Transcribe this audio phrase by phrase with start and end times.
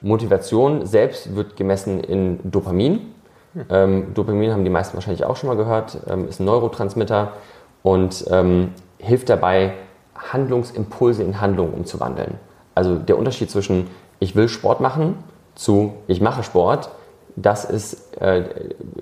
[0.00, 3.14] Motivation selbst wird gemessen in Dopamin.
[3.68, 7.32] Ähm, Dopamin haben die meisten wahrscheinlich auch schon mal gehört, ähm, ist ein Neurotransmitter
[7.82, 9.74] und ähm, hilft dabei,
[10.14, 12.34] Handlungsimpulse in Handlungen umzuwandeln.
[12.74, 13.88] Also der Unterschied zwischen
[14.18, 15.16] ich will Sport machen
[15.54, 16.90] zu ich mache Sport,
[17.36, 18.44] das ist, äh,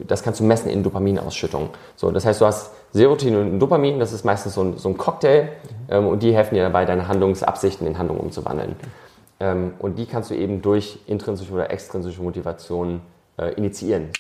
[0.07, 1.71] das kannst du messen in Dopaminausschüttung.
[1.97, 4.97] So, das heißt, du hast Serotonin und Dopamin, das ist meistens so ein, so ein
[4.97, 5.49] Cocktail
[5.91, 8.71] ähm, und die helfen dir dabei, deine Handlungsabsichten in Handlungen umzuwandeln.
[8.71, 9.08] Ähm,
[9.41, 13.01] und die kannst du eben durch intrinsische oder extrinsische Motivation
[13.37, 14.11] äh, initiieren.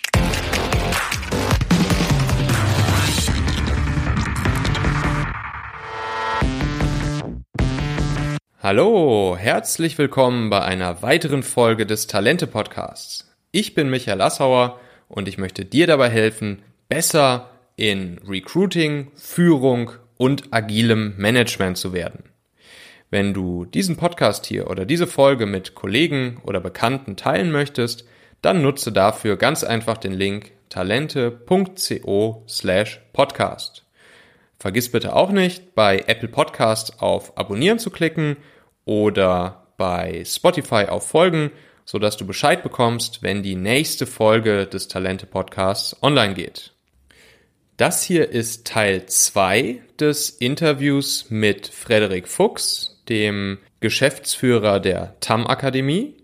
[8.60, 13.34] Hallo, herzlich willkommen bei einer weiteren Folge des Talente Podcasts.
[13.50, 14.78] Ich bin Michael Assauer
[15.08, 22.24] und ich möchte dir dabei helfen, besser in Recruiting, Führung und agilem Management zu werden.
[23.10, 28.04] Wenn du diesen Podcast hier oder diese Folge mit Kollegen oder Bekannten teilen möchtest,
[28.42, 33.84] dann nutze dafür ganz einfach den Link talente.co slash podcast.
[34.58, 38.36] Vergiss bitte auch nicht, bei Apple Podcast auf Abonnieren zu klicken
[38.84, 41.50] oder bei Spotify auf Folgen,
[41.86, 46.74] sodass du Bescheid bekommst, wenn die nächste Folge des Talente Podcasts online geht.
[47.78, 56.14] Das hier ist Teil 2 des Interviews mit Frederik Fuchs, dem Geschäftsführer der TAM Akademie.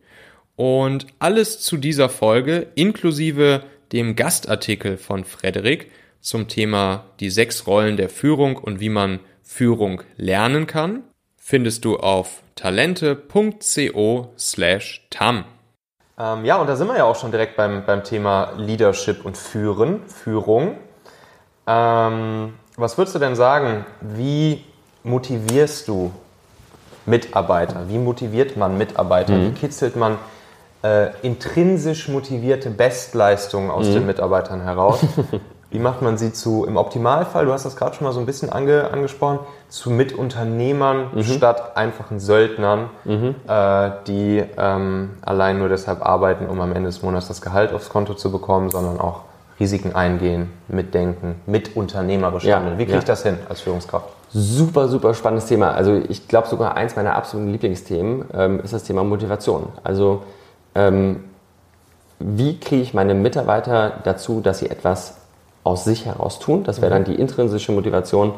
[0.56, 7.96] Und alles zu dieser Folge inklusive dem Gastartikel von Frederik zum Thema die sechs Rollen
[7.96, 11.02] der Führung und wie man Führung lernen kann
[11.44, 15.44] findest du auf talente.co slash tam.
[16.18, 19.36] Ähm, ja, und da sind wir ja auch schon direkt beim, beim Thema Leadership und
[19.36, 20.78] Führen, Führung.
[21.66, 24.64] Ähm, was würdest du denn sagen, wie
[25.02, 26.14] motivierst du
[27.06, 27.88] Mitarbeiter?
[27.88, 29.34] Wie motiviert man Mitarbeiter?
[29.34, 29.48] Mhm.
[29.48, 30.16] Wie kitzelt man
[30.82, 33.94] äh, intrinsisch motivierte Bestleistungen aus mhm.
[33.94, 35.00] den Mitarbeitern heraus?
[35.74, 38.26] Wie macht man sie zu, im Optimalfall, du hast das gerade schon mal so ein
[38.26, 41.24] bisschen ange, angesprochen, zu Mitunternehmern mhm.
[41.24, 43.34] statt einfachen Söldnern, mhm.
[43.48, 47.88] äh, die ähm, allein nur deshalb arbeiten, um am Ende des Monats das Gehalt aufs
[47.88, 49.22] Konto zu bekommen, sondern auch
[49.58, 52.78] Risiken eingehen, mitdenken, mitunternehmerisch ja, handeln.
[52.78, 52.98] Wie kriege ja.
[53.00, 54.10] ich das hin als Führungskraft?
[54.36, 55.70] Super, super spannendes Thema.
[55.70, 59.68] Also ich glaube sogar eins meiner absoluten Lieblingsthemen ähm, ist das Thema Motivation.
[59.84, 60.24] Also
[60.74, 61.22] ähm,
[62.18, 65.18] wie kriege ich meine Mitarbeiter dazu, dass sie etwas
[65.62, 66.64] aus sich heraus tun.
[66.64, 67.06] Das wäre dann mhm.
[67.06, 68.34] die intrinsische Motivation.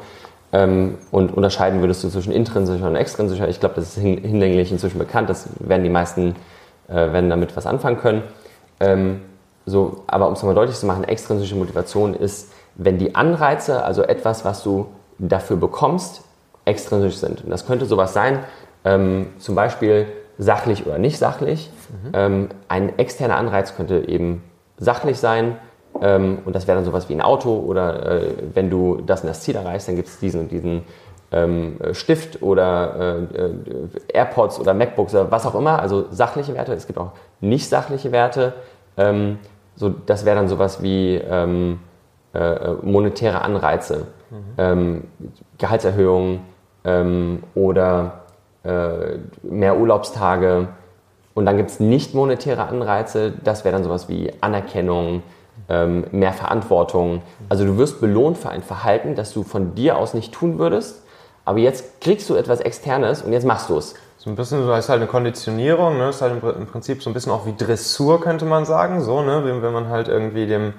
[0.53, 3.49] Ähm, und unterscheiden würdest du zwischen intrinsischer und extrinsischer.
[3.49, 5.31] Ich glaube, das ist hinlänglich inzwischen bekannt.
[5.31, 6.37] Das werden die meisten
[6.89, 8.23] äh, werden damit was anfangen können.
[8.81, 9.23] Ähm,
[9.65, 14.03] so, aber um es nochmal deutlich zu machen, extrinsische Motivation ist, wenn die Anreize, also
[14.03, 14.87] etwas, was du
[15.19, 16.23] dafür bekommst,
[16.65, 17.45] extrinsisch sind.
[17.45, 18.41] Und das könnte sowas sein,
[18.85, 20.07] ähm, zum Beispiel
[20.39, 21.71] sachlich oder nicht sachlich.
[21.91, 22.11] Mhm.
[22.13, 24.43] Ähm, ein externer Anreiz könnte eben
[24.79, 25.57] sachlich sein,
[26.03, 29.29] ähm, und das wäre dann sowas wie ein Auto oder äh, wenn du das in
[29.29, 30.83] das Ziel erreichst, dann gibt es diesen und diesen
[31.33, 33.55] ähm, Stift oder äh, äh,
[34.13, 36.73] AirPods oder MacBooks oder was auch immer, also sachliche Werte.
[36.73, 38.55] Es gibt auch nicht sachliche Werte.
[38.97, 39.39] Ähm,
[39.75, 41.81] so, das wäre dann sowas wie ähm,
[42.37, 44.37] äh, monetäre Anreize, mhm.
[44.59, 45.05] Ähm,
[45.59, 46.41] Gehaltserhöhungen
[46.85, 48.21] ähm, oder
[48.65, 50.69] äh, mehr Urlaubstage.
[51.35, 55.23] Und dann gibt es nicht monetäre Anreize, das wäre dann sowas wie Anerkennung,
[55.69, 57.23] ähm, mehr Verantwortung.
[57.49, 61.03] Also du wirst belohnt für ein Verhalten, das du von dir aus nicht tun würdest,
[61.45, 63.95] aber jetzt kriegst du etwas Externes und jetzt machst du es.
[64.19, 66.07] So ein bisschen, das ist halt eine Konditionierung, ne?
[66.07, 69.23] das ist halt im Prinzip so ein bisschen auch wie Dressur, könnte man sagen, so,
[69.23, 69.45] ne?
[69.45, 70.75] wenn, wenn man halt irgendwie dem,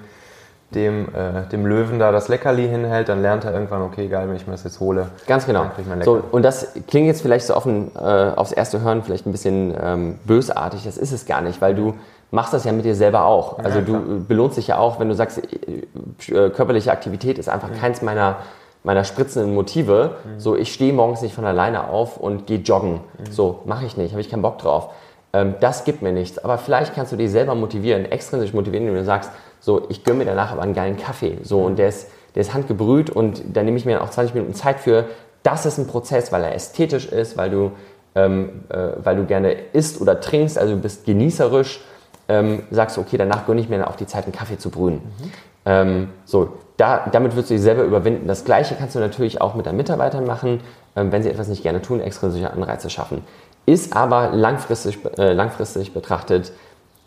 [0.74, 4.36] dem, äh, dem Löwen da das Leckerli hinhält, dann lernt er irgendwann, okay, egal, wenn
[4.36, 5.06] ich mir das jetzt hole.
[5.26, 5.66] Ganz genau.
[6.04, 9.32] So, und das klingt jetzt vielleicht so auf ein, äh, aufs erste Hören vielleicht ein
[9.32, 11.94] bisschen ähm, bösartig, das ist es gar nicht, weil du
[12.30, 13.58] machst das ja mit dir selber auch.
[13.60, 17.70] Also ja, du belohnst dich ja auch, wenn du sagst, äh, körperliche Aktivität ist einfach
[17.70, 17.80] mhm.
[17.80, 18.36] keins meiner,
[18.84, 20.16] meiner spritzenden Motive.
[20.24, 20.40] Mhm.
[20.40, 23.00] So, ich stehe morgens nicht von alleine auf und gehe joggen.
[23.18, 23.32] Mhm.
[23.32, 24.90] So, mache ich nicht, habe ich keinen Bock drauf.
[25.32, 26.38] Ähm, das gibt mir nichts.
[26.38, 29.30] Aber vielleicht kannst du dich selber motivieren, extrinsisch motivieren, indem du sagst,
[29.60, 31.38] so, ich gönne mir danach aber einen geilen Kaffee.
[31.42, 34.54] So, und der ist, der ist handgebrüht und da nehme ich mir auch 20 Minuten
[34.54, 35.06] Zeit für.
[35.42, 37.72] Das ist ein Prozess, weil er ästhetisch ist, weil du,
[38.14, 41.80] ähm, äh, weil du gerne isst oder trinkst, also du bist genießerisch
[42.28, 44.96] ähm, sagst du, okay, danach gönne ich mir auch die Zeit, einen Kaffee zu brühen.
[44.96, 45.32] Mhm.
[45.64, 48.28] Ähm, so, da, damit wirst du dich selber überwinden.
[48.28, 50.60] Das Gleiche kannst du natürlich auch mit deinen Mitarbeitern machen,
[50.94, 53.24] ähm, wenn sie etwas nicht gerne tun, extrinsische Anreize schaffen.
[53.66, 56.52] Ist aber langfristig, äh, langfristig betrachtet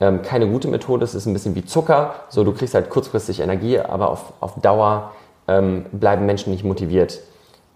[0.02, 1.06] ähm, keine gute Methode.
[1.06, 2.16] Es ist ein bisschen wie Zucker.
[2.30, 5.12] So, du kriegst halt kurzfristig Energie, aber auf, auf Dauer
[5.48, 7.20] ähm, bleiben Menschen nicht motiviert.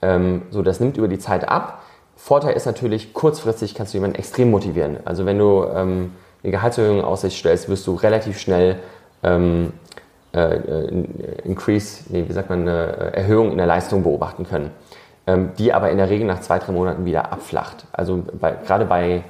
[0.02, 1.84] Ähm, so, das nimmt über die Zeit ab.
[2.18, 4.98] Vorteil ist natürlich, kurzfristig kannst du jemanden extrem motivieren.
[5.06, 6.14] Also wenn du ähm,
[6.44, 8.78] eine Gehaltserhöhung in Aussicht stellst, wirst du relativ schnell
[9.24, 9.74] ähm,
[10.34, 10.56] äh,
[11.44, 14.72] Increase, nee, wie sagt man, eine Erhöhung in der Leistung beobachten können,
[15.28, 17.86] ähm, die aber in der Regel nach zwei, drei Monaten wieder abflacht.
[17.92, 19.24] Also bei, gerade bei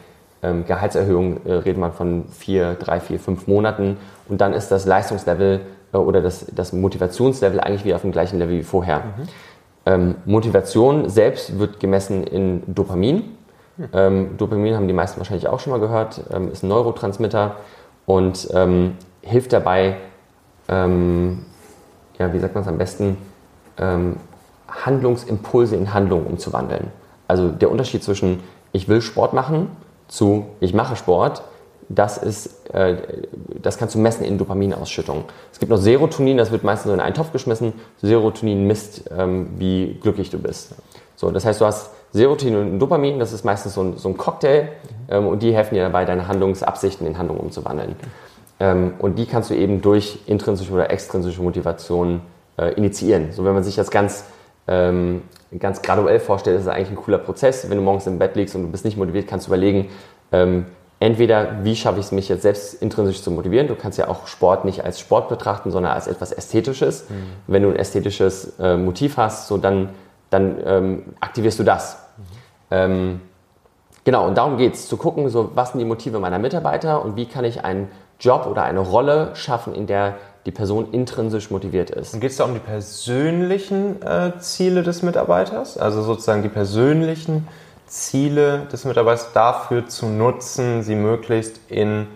[0.45, 3.97] ähm, Gehaltserhöhungen äh, redet man von vier, drei, vier, fünf Monaten
[4.29, 5.61] und dann ist das Leistungslevel
[5.91, 8.99] äh, oder das, das Motivationslevel eigentlich wieder auf dem gleichen Level wie vorher.
[8.99, 9.27] Mhm.
[9.87, 13.37] Ähm, Motivation selbst wird gemessen in Dopamin.
[13.77, 13.89] Mhm.
[13.93, 17.55] Ähm, Dopamin haben die meisten wahrscheinlich auch schon mal gehört, ähm, ist ein Neurotransmitter
[18.05, 19.97] und ähm, hilft dabei,
[20.69, 21.45] ähm,
[22.19, 23.17] ja, wie sagt man es am besten,
[24.69, 26.87] Handlungsimpulse in Handlungen umzuwandeln.
[27.27, 28.39] Also der Unterschied zwischen
[28.71, 29.67] ich will Sport machen
[30.07, 31.43] zu ich mache Sport
[31.89, 32.97] das ist, äh,
[33.61, 35.25] das kannst du messen in Dopaminausschüttung.
[35.51, 37.73] Es gibt noch Serotonin, das wird meistens in einen Topf geschmissen.
[38.01, 40.73] Serotonin misst, ähm, wie glücklich du bist.
[41.15, 44.17] So, das heißt, du hast Serotonin und Dopamin, das ist meistens so ein, so ein
[44.17, 44.69] Cocktail
[45.09, 47.95] ähm, und die helfen dir dabei, deine Handlungsabsichten in Handlungen umzuwandeln.
[48.59, 52.21] Ähm, und die kannst du eben durch intrinsische oder extrinsische Motivation
[52.57, 53.31] äh, initiieren.
[53.31, 54.25] So, wenn man sich das ganz
[54.67, 55.21] ähm,
[55.59, 57.69] ganz graduell vorstellt, ist es eigentlich ein cooler Prozess.
[57.69, 59.89] Wenn du morgens im Bett liegst und du bist nicht motiviert, kannst du überlegen,
[60.31, 60.65] ähm,
[60.99, 63.67] entweder, wie schaffe ich es, mich jetzt selbst intrinsisch zu motivieren.
[63.67, 67.09] Du kannst ja auch Sport nicht als Sport betrachten, sondern als etwas Ästhetisches.
[67.09, 67.13] Mhm.
[67.47, 69.89] Wenn du ein ästhetisches äh, Motiv hast, so dann,
[70.29, 71.97] dann ähm, aktivierst du das.
[72.17, 72.23] Mhm.
[72.71, 73.21] Ähm,
[74.03, 77.15] genau, und darum geht es, zu gucken, so, was sind die Motive meiner Mitarbeiter und
[77.15, 77.89] wie kann ich einen
[78.19, 80.15] Job oder eine Rolle schaffen, in der
[80.45, 82.13] die Person intrinsisch motiviert ist.
[82.13, 85.77] Und geht es da um die persönlichen äh, Ziele des Mitarbeiters?
[85.77, 87.47] Also sozusagen die persönlichen
[87.87, 92.07] Ziele des Mitarbeiters dafür zu nutzen, sie möglichst in,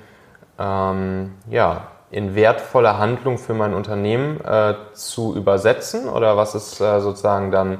[0.60, 6.08] ähm, ja, in wertvolle Handlung für mein Unternehmen äh, zu übersetzen?
[6.08, 7.80] Oder was ist äh, sozusagen dann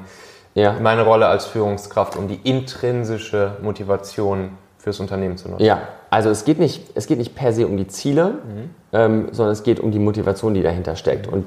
[0.54, 0.76] ja.
[0.80, 5.64] meine Rolle als Führungskraft, um die intrinsische Motivation fürs Unternehmen zu nutzen?
[5.64, 8.70] Ja, also es geht nicht, es geht nicht per se um die Ziele, mhm.
[8.92, 11.26] ähm, sondern es geht um die Motivation, die dahinter steckt.
[11.26, 11.46] Und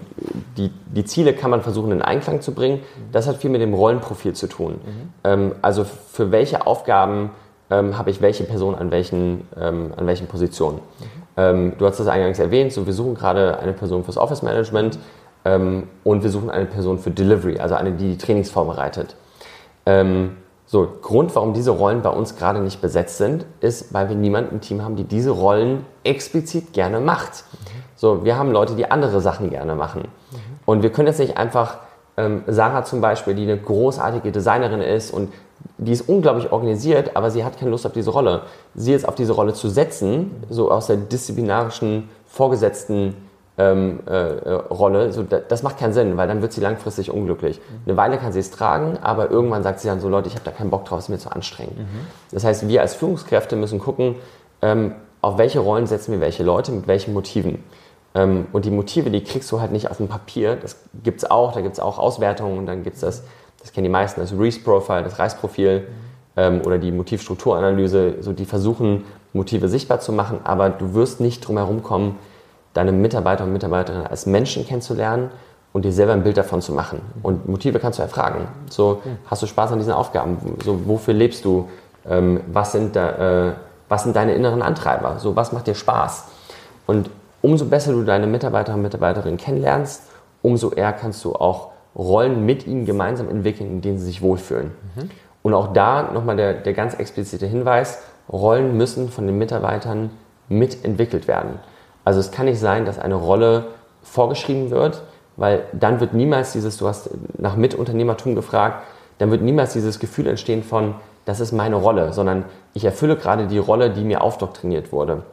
[0.58, 2.78] die, die Ziele kann man versuchen in Einklang zu bringen.
[2.78, 3.12] Mhm.
[3.12, 4.74] Das hat viel mit dem Rollenprofil zu tun.
[4.74, 5.14] Mhm.
[5.24, 7.32] Ähm, also für welche Aufgaben
[7.72, 10.78] ähm, habe ich welche Person an welchen, ähm, an welchen Positionen.
[10.78, 11.24] Mhm.
[11.36, 15.00] Ähm, du hast das eingangs erwähnt, so wir suchen gerade eine Person fürs Office Management
[15.44, 19.16] ähm, und wir suchen eine Person für Delivery, also eine, die die Trainings vorbereitet.
[19.86, 20.38] Ähm,
[20.74, 24.56] so, Grund, warum diese Rollen bei uns gerade nicht besetzt sind, ist, weil wir niemanden
[24.56, 27.44] im Team haben, die diese Rollen explizit gerne macht.
[27.96, 30.08] So, wir haben Leute, die andere Sachen gerne machen.
[30.66, 31.78] Und wir können jetzt nicht einfach
[32.18, 35.32] ähm, Sarah zum Beispiel, die eine großartige Designerin ist und
[35.78, 38.42] die ist unglaublich organisiert, aber sie hat keine Lust auf diese Rolle.
[38.74, 43.16] Sie jetzt auf diese Rolle zu setzen, so aus der disziplinarischen Vorgesetzten
[43.58, 44.14] ähm, äh,
[44.52, 47.60] Rolle, so, das macht keinen Sinn, weil dann wird sie langfristig unglücklich.
[47.60, 47.82] Mhm.
[47.86, 50.46] Eine Weile kann sie es tragen, aber irgendwann sagt sie dann so, Leute, ich habe
[50.46, 51.78] da keinen Bock drauf, es ist mir zu anstrengend.
[51.78, 52.08] Mhm.
[52.32, 54.16] Das heißt, wir als Führungskräfte müssen gucken,
[54.62, 57.64] ähm, auf welche Rollen setzen wir welche Leute, mit welchen Motiven.
[58.16, 61.30] Ähm, und die Motive, die kriegst du halt nicht auf dem Papier, das gibt es
[61.30, 63.24] auch, da gibt es auch Auswertungen und dann gibt es das,
[63.62, 65.86] das kennen die meisten, das Reese-Profile, das Reis-Profil mhm.
[66.38, 71.48] ähm, oder die Motivstrukturanalyse, so die versuchen, Motive sichtbar zu machen, aber du wirst nicht
[71.48, 72.20] drum herum kommen,
[72.74, 75.30] deine Mitarbeiter und Mitarbeiterinnen als Menschen kennenzulernen
[75.74, 77.02] und dir selber ein Bild davon zu machen.
[77.22, 78.48] Und Motive kannst du erfragen.
[78.70, 80.38] So, hast du Spaß an diesen Aufgaben?
[80.64, 81.70] So, wofür lebst du?
[82.08, 83.54] Ähm, was, sind da, äh,
[83.90, 85.20] was sind deine inneren Antreiber?
[85.20, 86.26] So, was macht dir Spaß?
[86.86, 87.10] Und
[87.42, 90.04] umso besser du deine Mitarbeiter und Mitarbeiterinnen kennenlernst,
[90.42, 94.72] umso eher kannst du auch Rollen mit ihnen gemeinsam entwickeln, in denen sie sich wohlfühlen.
[94.96, 95.10] Mhm.
[95.44, 98.00] Und auch da nochmal der, der ganz explizite Hinweis,
[98.32, 100.10] Rollen müssen von den Mitarbeitern
[100.50, 101.60] mitentwickelt werden.
[102.06, 103.66] Also es kann nicht sein, dass eine Rolle
[104.04, 105.02] vorgeschrieben wird,
[105.38, 108.84] weil dann wird niemals dieses, du hast nach Mitunternehmertum gefragt,
[109.18, 110.96] dann wird niemals dieses Gefühl entstehen von,
[111.26, 115.24] das ist meine Rolle, sondern ich erfülle gerade die Rolle, die mir aufdoktriniert wurde.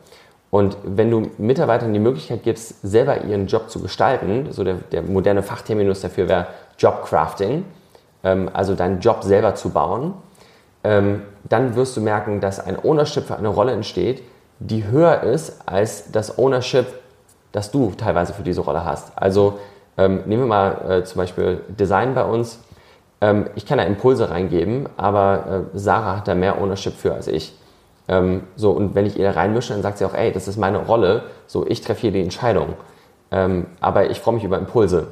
[0.51, 5.03] Und wenn du Mitarbeitern die Möglichkeit gibst, selber ihren Job zu gestalten, so der, der
[5.03, 6.47] moderne Fachterminus dafür wäre
[6.79, 7.65] Jobcrafting,
[8.25, 10.15] ähm, also deinen Job selber zu bauen,
[10.83, 14.23] ähm, dann wirst du merken, dass ein Ownership für eine Rolle entsteht,
[14.61, 16.87] die höher ist als das Ownership,
[17.51, 19.13] das du teilweise für diese Rolle hast.
[19.17, 19.59] Also
[19.97, 22.61] ähm, nehmen wir mal äh, zum Beispiel Design bei uns.
[23.21, 27.27] Ähm, ich kann da Impulse reingeben, aber äh, Sarah hat da mehr Ownership für als
[27.27, 27.55] ich.
[28.07, 30.57] Ähm, so, und wenn ich ihr da reinmische, dann sagt sie auch, ey, das ist
[30.57, 32.75] meine Rolle, so, ich treffe hier die Entscheidung.
[33.31, 35.09] Ähm, aber ich freue mich über Impulse.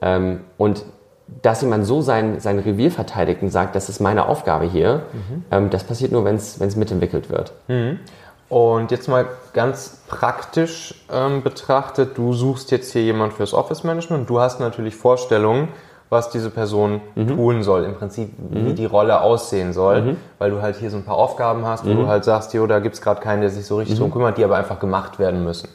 [0.00, 0.84] Ähm, und
[1.42, 5.44] dass jemand so sein, sein Revier verteidigt und sagt, das ist meine Aufgabe hier, mhm.
[5.50, 7.52] Ähm, das passiert nur, wenn es mitentwickelt wird.
[7.68, 8.00] Mhm.
[8.48, 14.28] Und jetzt mal ganz praktisch ähm, betrachtet, du suchst jetzt hier jemand fürs Office Management.
[14.30, 15.68] Du hast natürlich Vorstellungen
[16.10, 20.76] was diese Person tun soll, im Prinzip, wie die Rolle aussehen soll, weil du halt
[20.76, 23.42] hier so ein paar Aufgaben hast, wo du halt sagst, jo, da gibt's gerade keinen,
[23.42, 25.68] der sich so richtig drum kümmert, die aber einfach gemacht werden müssen.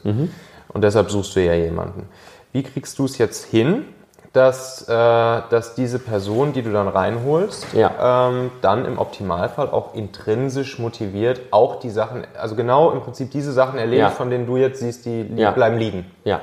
[0.68, 2.08] Und deshalb suchst du ja jemanden.
[2.52, 3.84] Wie kriegst du es jetzt hin,
[4.34, 8.28] dass, äh, dass diese Person, die du dann reinholst, Ja.
[8.28, 13.52] ähm, dann im Optimalfall auch intrinsisch motiviert auch die Sachen, also genau im Prinzip diese
[13.52, 14.10] Sachen erledigt, Ja.
[14.10, 15.52] von denen du jetzt siehst, die li Ja.
[15.52, 16.04] bleiben liegen.
[16.24, 16.40] Ja.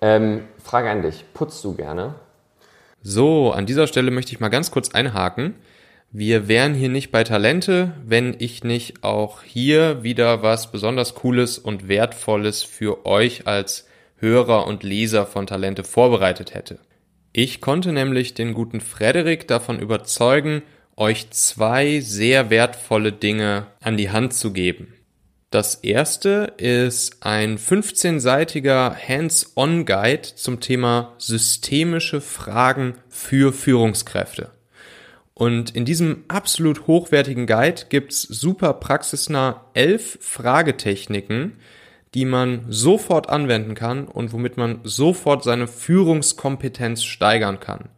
[0.00, 1.24] Ähm, Frage an dich.
[1.34, 2.14] Putzt du gerne?
[3.02, 5.56] So, an dieser Stelle möchte ich mal ganz kurz einhaken.
[6.12, 11.58] Wir wären hier nicht bei Talente, wenn ich nicht auch hier wieder was besonders Cooles
[11.58, 13.88] und Wertvolles für euch als
[14.18, 16.78] Hörer und Leser von Talente vorbereitet hätte.
[17.36, 20.62] Ich konnte nämlich den guten Frederik davon überzeugen,
[20.96, 24.94] euch zwei sehr wertvolle Dinge an die Hand zu geben.
[25.50, 34.52] Das erste ist ein 15-seitiger Hands-on-Guide zum Thema systemische Fragen für Führungskräfte.
[35.34, 41.54] Und in diesem absolut hochwertigen Guide gibt's super praxisnah elf Fragetechniken,
[42.14, 47.88] die man sofort anwenden kann und womit man sofort seine Führungskompetenz steigern kann.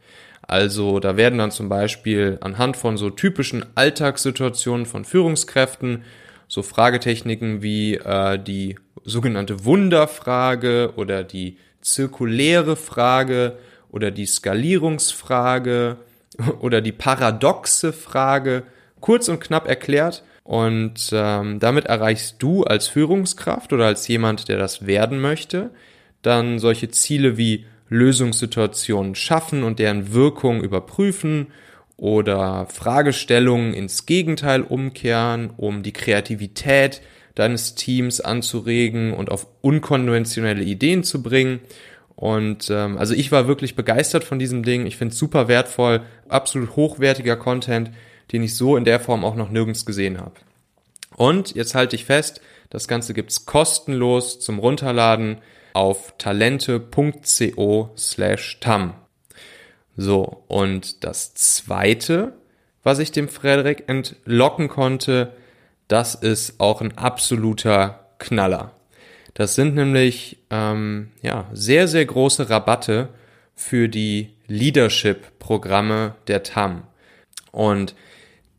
[0.43, 6.05] Also da werden dann zum Beispiel anhand von so typischen Alltagssituationen von Führungskräften
[6.49, 13.59] so Fragetechniken wie äh, die sogenannte Wunderfrage oder die zirkuläre Frage
[13.91, 15.97] oder die Skalierungsfrage
[16.61, 18.63] oder die paradoxe Frage
[19.01, 20.23] kurz und knapp erklärt.
[20.47, 25.71] Und ähm, damit erreichst du als Führungskraft oder als jemand, der das werden möchte,
[26.23, 31.49] dann solche Ziele wie Lösungssituationen schaffen und deren Wirkung überprüfen
[31.97, 37.03] oder Fragestellungen ins Gegenteil umkehren, um die Kreativität
[37.35, 41.59] deines Teams anzuregen und auf unkonventionelle Ideen zu bringen.
[42.15, 44.87] Und ähm, also ich war wirklich begeistert von diesem Ding.
[44.87, 47.91] Ich finde es super wertvoll, absolut hochwertiger Content,
[48.33, 50.35] den ich so in der Form auch noch nirgends gesehen habe.
[51.17, 52.41] Und jetzt halte ich fest,
[52.71, 55.39] das Ganze gibt's kostenlos zum Runterladen
[55.73, 58.95] auf talente.co slash tam.
[59.97, 62.35] So, und das zweite,
[62.83, 65.33] was ich dem Frederik entlocken konnte,
[65.89, 68.73] das ist auch ein absoluter Knaller.
[69.35, 73.11] Das sind nämlich ähm, ja, sehr, sehr große Rabatte
[73.55, 76.85] für die Leadership-Programme der TAM.
[77.53, 77.95] Und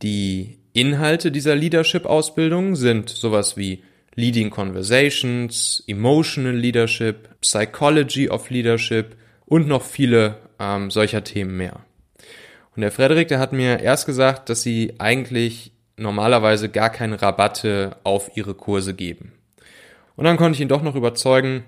[0.02, 3.84] die Inhalte dieser Leadership-Ausbildung sind sowas wie
[4.16, 11.82] Leading Conversations, Emotional Leadership, Psychology of Leadership und noch viele ähm, solcher Themen mehr.
[12.76, 17.98] Und der Frederik, der hat mir erst gesagt, dass sie eigentlich normalerweise gar keine Rabatte
[18.04, 19.34] auf ihre Kurse geben.
[20.16, 21.64] Und dann konnte ich ihn doch noch überzeugen,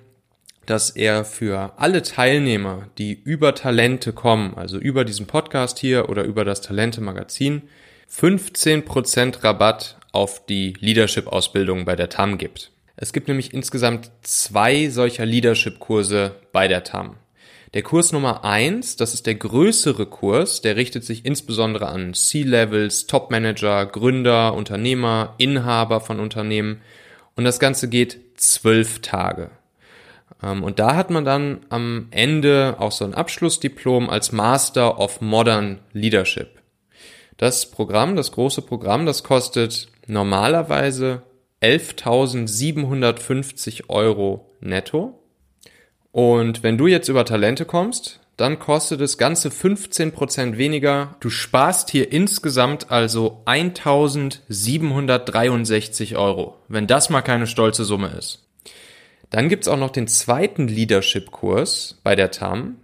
[0.65, 6.23] dass er für alle Teilnehmer, die über Talente kommen, also über diesen Podcast hier oder
[6.23, 7.63] über das Talente Magazin,
[8.11, 12.71] 15% Rabatt auf die Leadership-Ausbildung bei der TAM gibt.
[12.95, 17.15] Es gibt nämlich insgesamt zwei solcher Leadership-Kurse bei der TAM.
[17.75, 23.05] Der Kurs Nummer eins, das ist der größere Kurs, der richtet sich insbesondere an C-Levels,
[23.05, 26.81] Top-Manager, Gründer, Unternehmer, Inhaber von Unternehmen.
[27.35, 29.51] Und das Ganze geht zwölf Tage.
[30.41, 35.21] Ähm, Und da hat man dann am Ende auch so ein Abschlussdiplom als Master of
[35.21, 36.58] Modern Leadership.
[37.39, 41.21] Das Programm, das große Programm, das kostet normalerweise
[41.61, 45.23] 11.750 Euro netto.
[46.11, 51.15] Und wenn du jetzt über Talente kommst, dann kostet das Ganze 15% weniger.
[51.21, 58.49] Du sparst hier insgesamt also 1.763 Euro, wenn das mal keine stolze Summe ist.
[59.29, 62.81] Dann gibt's auch noch den zweiten Leadership-Kurs bei der TAM.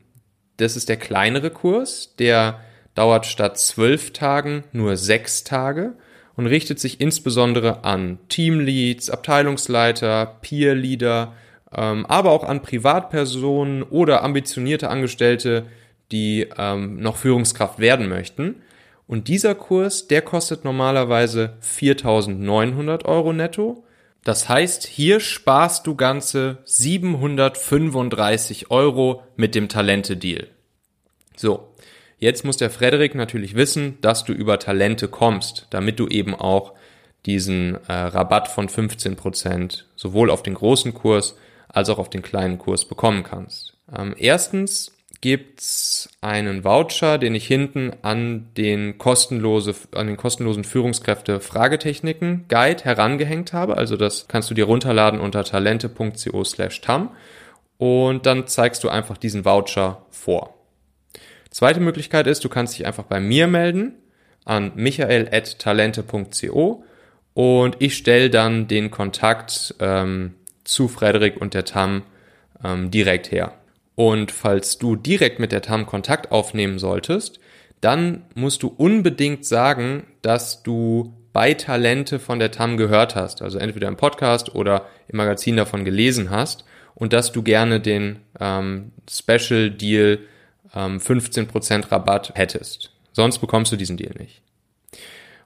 [0.56, 2.62] Das ist der kleinere Kurs, der
[2.96, 5.94] dauert statt zwölf Tagen nur sechs Tage
[6.36, 11.34] und richtet sich insbesondere an Teamleads, Abteilungsleiter, Peerleader,
[11.76, 15.66] ähm, aber auch an Privatpersonen oder ambitionierte Angestellte,
[16.12, 18.62] die ähm, noch Führungskraft werden möchten.
[19.08, 23.84] Und dieser Kurs, der kostet normalerweise 4.900 Euro netto.
[24.24, 30.48] Das heißt, hier sparst du ganze 735 Euro mit dem Talente-Deal.
[31.36, 31.75] So,
[32.20, 36.74] jetzt muss der Frederik natürlich wissen, dass du über Talente kommst, damit du eben auch
[37.26, 41.36] diesen äh, Rabatt von 15% sowohl auf den großen Kurs
[41.68, 43.74] als auch auf den kleinen Kurs bekommen kannst.
[43.96, 51.40] Ähm, erstens gibt's einen Voucher, den ich hinten an den kostenlose, an den kostenlosen Führungskräfte
[51.40, 53.78] Fragetechniken Guide herangehängt habe.
[53.78, 57.12] Also das kannst du dir runterladen unter talente.co slash tam
[57.78, 60.55] und dann zeigst du einfach diesen Voucher vor.
[61.56, 63.94] Zweite Möglichkeit ist, du kannst dich einfach bei mir melden
[64.44, 66.84] an michael.talente.co
[67.34, 70.34] und ich stelle dann den Kontakt ähm,
[70.66, 72.04] zu Frederik und der TAM
[72.62, 73.54] ähm, direkt her.
[73.96, 77.40] Und falls du direkt mit der TAM Kontakt aufnehmen solltest,
[77.80, 83.60] dann musst du unbedingt sagen, dass du bei Talente von der TAM gehört hast, also
[83.60, 88.92] entweder im Podcast oder im Magazin davon gelesen hast und dass du gerne den ähm,
[89.10, 90.20] Special Deal
[90.76, 92.92] ähm, 15% Rabatt hättest.
[93.14, 94.42] Sonst bekommst du diesen Deal nicht.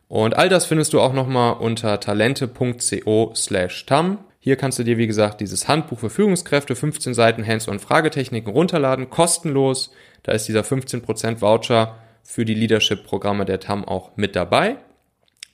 [0.07, 4.17] Und all das findest du auch nochmal unter talente.co slash tam.
[4.39, 9.09] Hier kannst du dir, wie gesagt, dieses Handbuch für Führungskräfte, 15 Seiten Hands-on Fragetechniken runterladen,
[9.09, 9.91] kostenlos.
[10.23, 14.77] Da ist dieser 15% Voucher für die Leadership-Programme der TAM auch mit dabei.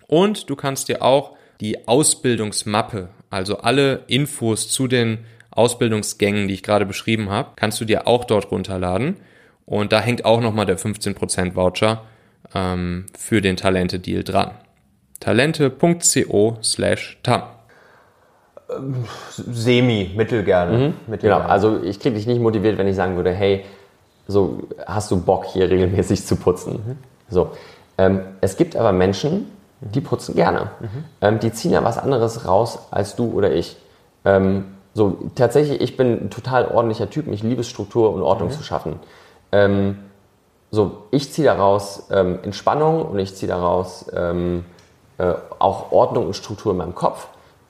[0.07, 6.63] Und du kannst dir auch die Ausbildungsmappe, also alle Infos zu den Ausbildungsgängen, die ich
[6.63, 9.17] gerade beschrieben habe, kannst du dir auch dort runterladen.
[9.65, 12.03] Und da hängt auch nochmal der 15% Voucher
[12.53, 14.51] ähm, für den Talente-Deal dran.
[15.19, 17.43] Talente.co slash tam.
[19.29, 20.77] Semi, mittel gerne.
[20.77, 20.93] Mhm.
[21.07, 21.51] Mittel Genau, gerne.
[21.51, 23.63] also ich kriege dich nicht motiviert, wenn ich sagen würde, hey,
[24.27, 26.97] so hast du Bock hier regelmäßig zu putzen.
[27.29, 27.51] So,
[27.97, 29.47] ähm, es gibt aber Menschen,
[29.81, 30.71] die putzen gerne.
[31.21, 33.77] Ähm, die ziehen ja was anderes raus als du oder ich.
[34.25, 37.27] Ähm, so tatsächlich, ich bin ein total ordentlicher Typ.
[37.27, 38.99] Ich liebe Struktur und Ordnung zu schaffen.
[39.55, 39.99] Ähm,
[40.69, 44.65] so, ich ziehe daraus ähm, Entspannung und ich ziehe daraus ähm,
[45.17, 47.27] äh, auch Ordnung und Struktur in meinem Kopf.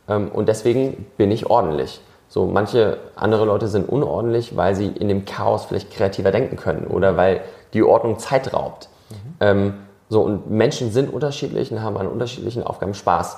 [0.10, 2.01] Ähm, und deswegen bin ich ordentlich.
[2.27, 6.88] So, manche andere Leute sind unordentlich, weil sie in dem Chaos vielleicht kreativer denken können
[6.88, 7.42] oder weil
[7.74, 8.89] die Ordnung Zeit raubt.
[9.39, 9.75] Ähm,
[10.10, 13.38] so, und Menschen sind unterschiedlich und haben an unterschiedlichen Aufgaben Spaß.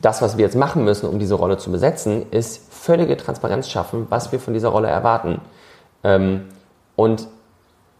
[0.00, 4.06] Das, was wir jetzt machen müssen, um diese Rolle zu besetzen, ist völlige Transparenz schaffen,
[4.08, 5.42] was wir von dieser Rolle erwarten.
[6.02, 6.48] Ähm,
[6.96, 7.28] und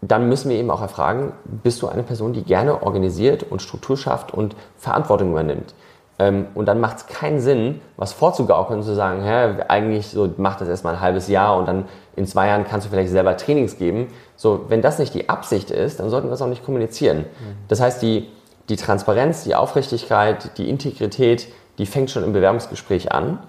[0.01, 3.97] dann müssen wir eben auch erfragen, bist du eine Person, die gerne organisiert und Struktur
[3.97, 5.73] schafft und Verantwortung übernimmt?
[6.19, 10.29] Ähm, und dann macht es keinen Sinn, was vorzugaukeln und zu sagen, hä, eigentlich so
[10.37, 13.37] mach das erstmal ein halbes Jahr und dann in zwei Jahren kannst du vielleicht selber
[13.37, 14.07] Trainings geben.
[14.35, 17.25] So, wenn das nicht die Absicht ist, dann sollten wir es auch nicht kommunizieren.
[17.69, 18.27] Das heißt, die,
[18.67, 21.47] die Transparenz, die Aufrichtigkeit, die Integrität,
[21.77, 23.39] die fängt schon im Bewerbungsgespräch an.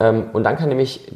[0.00, 1.12] Ähm, und dann kann nämlich,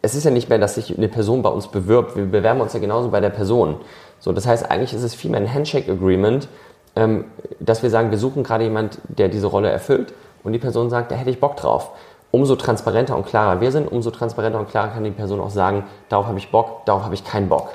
[0.00, 2.72] es ist ja nicht mehr, dass sich eine Person bei uns bewirbt, wir bewerben uns
[2.72, 3.76] ja genauso bei der Person.
[4.22, 6.46] So, das heißt, eigentlich ist es vielmehr ein Handshake-Agreement,
[6.94, 7.24] ähm,
[7.58, 11.10] dass wir sagen, wir suchen gerade jemand, der diese Rolle erfüllt und die Person sagt,
[11.10, 11.90] da hätte ich Bock drauf.
[12.30, 15.84] Umso transparenter und klarer wir sind, umso transparenter und klarer kann die Person auch sagen,
[16.08, 17.70] darauf habe ich Bock, darauf habe ich keinen Bock.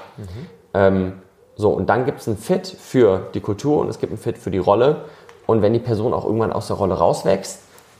[0.73, 1.13] Ähm,
[1.57, 4.37] so, und dann gibt es einen Fit für die Kultur und es gibt einen Fit
[4.37, 5.01] für die Rolle.
[5.47, 7.59] Und wenn die Person auch irgendwann aus der Rolle rauswächst,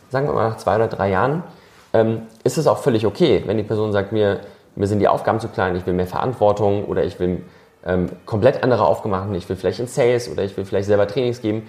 [0.09, 1.43] sagen wir mal nach zwei oder drei Jahren,
[1.91, 4.39] ähm, ist es auch völlig okay, wenn die Person sagt, mir,
[4.77, 7.41] mir sind die Aufgaben zu klein, ich will mehr Verantwortung oder ich will
[7.87, 11.07] ähm, komplett andere Aufgaben machen, ich will vielleicht in Sales oder ich will vielleicht selber
[11.07, 11.67] Trainings geben.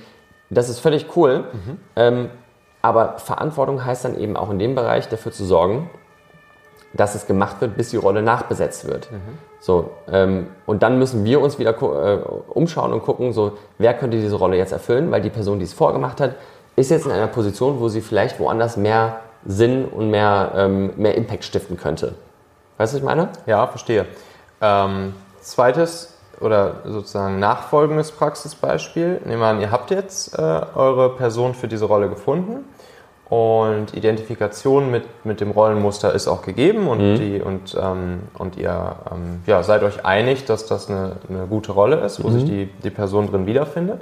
[0.51, 1.45] Das ist völlig cool.
[1.97, 2.31] Ähm,
[2.83, 5.91] aber Verantwortung heißt dann eben auch in dem Bereich dafür zu sorgen,
[6.95, 9.09] dass es gemacht wird, bis die Rolle nachbesetzt wird.
[9.61, 14.19] So, ähm, und dann müssen wir uns wieder äh, umschauen und gucken, so, wer könnte
[14.19, 16.37] diese Rolle jetzt erfüllen, weil die Person, die es vorgemacht hat,
[16.77, 21.15] ist jetzt in einer Position, wo sie vielleicht woanders mehr Sinn und mehr, ähm, mehr
[21.15, 22.15] Impact stiften könnte.
[22.79, 23.29] Weißt du, was ich meine?
[23.47, 24.07] Ja, verstehe.
[24.61, 29.21] Ähm, zweites oder sozusagen nachfolgendes Praxisbeispiel.
[29.25, 30.43] Nehmen wir an, ihr habt jetzt äh,
[30.75, 32.65] eure Person für diese Rolle gefunden
[33.29, 38.97] und Identifikation mit, mit dem Rollenmuster ist auch gegeben und, die, und, ähm, und ihr
[39.13, 42.67] ähm, ja, seid euch einig, dass das eine, eine gute Rolle ist, wo sich die,
[42.83, 44.01] die Person drin wiederfindet.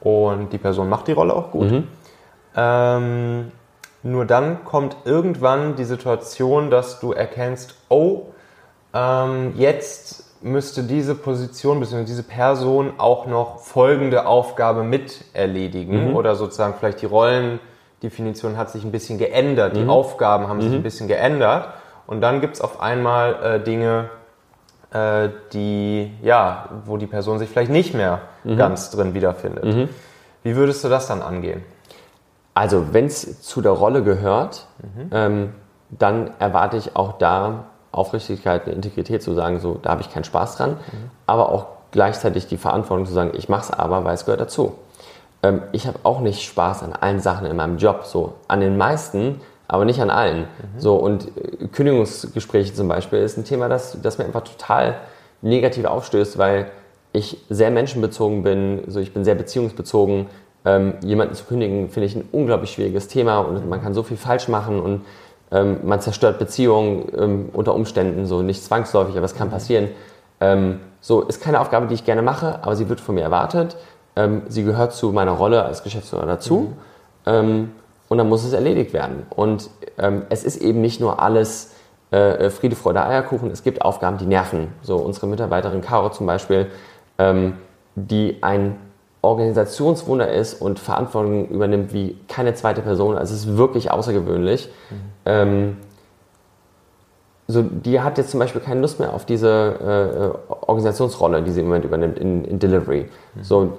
[0.00, 1.70] Und die Person macht die Rolle auch gut.
[2.56, 3.52] Ähm,
[4.02, 8.26] nur dann kommt irgendwann die Situation, dass du erkennst, oh,
[8.94, 12.04] ähm, jetzt müsste diese Position bzw.
[12.04, 18.84] diese Person auch noch folgende Aufgabe mit erledigen oder sozusagen vielleicht die Rollendefinition hat sich
[18.84, 21.68] ein bisschen geändert, die Aufgaben haben sich ein bisschen geändert
[22.06, 24.10] und dann gibt es auf einmal äh, Dinge,
[24.92, 28.20] äh, die, ja, wo die Person sich vielleicht nicht mehr
[28.56, 29.64] ganz drin wiederfindet.
[30.42, 31.64] Wie würdest du das dann angehen?
[32.52, 34.66] Also, wenn es zu der Rolle gehört,
[35.10, 35.54] ähm,
[35.88, 40.24] dann erwarte ich auch da Aufrichtigkeit und Integrität zu sagen, so, da habe ich keinen
[40.24, 40.76] Spaß dran,
[41.26, 44.74] aber auch gleichzeitig die Verantwortung zu sagen, ich mache es aber, weil es gehört dazu.
[45.42, 48.76] Ähm, ich habe auch nicht Spaß an allen Sachen in meinem Job, so an den
[48.76, 50.46] meisten, aber nicht an allen.
[50.76, 54.96] So und äh, Kündigungsgespräche zum Beispiel ist ein Thema, das, das mir einfach total
[55.42, 56.70] negativ aufstößt, weil
[57.12, 60.26] ich sehr menschenbezogen bin, so ich bin sehr beziehungsbezogen.
[60.64, 64.16] Ähm, jemanden zu kündigen finde ich ein unglaublich schwieriges Thema und man kann so viel
[64.16, 65.02] falsch machen und
[65.54, 69.88] ähm, man zerstört Beziehungen ähm, unter Umständen, so nicht zwangsläufig, aber es kann passieren.
[70.40, 73.76] Ähm, so ist keine Aufgabe, die ich gerne mache, aber sie wird von mir erwartet.
[74.16, 76.72] Ähm, sie gehört zu meiner Rolle als Geschäftsführer dazu.
[77.24, 77.70] Ähm,
[78.08, 79.26] und dann muss es erledigt werden.
[79.30, 81.74] Und ähm, es ist eben nicht nur alles
[82.10, 83.50] äh, Friede, Freude, Eierkuchen.
[83.50, 84.68] Es gibt Aufgaben, die nerven.
[84.82, 86.66] So unsere Mitarbeiterin Caro zum Beispiel,
[87.96, 88.76] die ein
[89.24, 93.16] Organisationswunder ist und Verantwortung übernimmt wie keine zweite Person.
[93.16, 94.68] Also es ist wirklich außergewöhnlich.
[94.90, 94.96] Mhm.
[95.24, 95.76] Ähm,
[97.46, 101.60] so, die hat jetzt zum Beispiel keine Lust mehr auf diese äh, Organisationsrolle, die sie
[101.60, 103.08] im Moment übernimmt in, in Delivery.
[103.34, 103.42] Mhm.
[103.42, 103.72] So,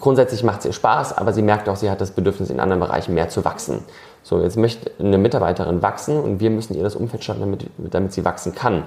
[0.00, 2.80] grundsätzlich macht es ihr Spaß, aber sie merkt auch, sie hat das Bedürfnis, in anderen
[2.80, 3.80] Bereichen mehr zu wachsen.
[4.22, 8.12] So, jetzt möchte eine Mitarbeiterin wachsen und wir müssen ihr das Umfeld schaffen, damit, damit
[8.12, 8.78] sie wachsen kann.
[8.78, 8.84] Mhm.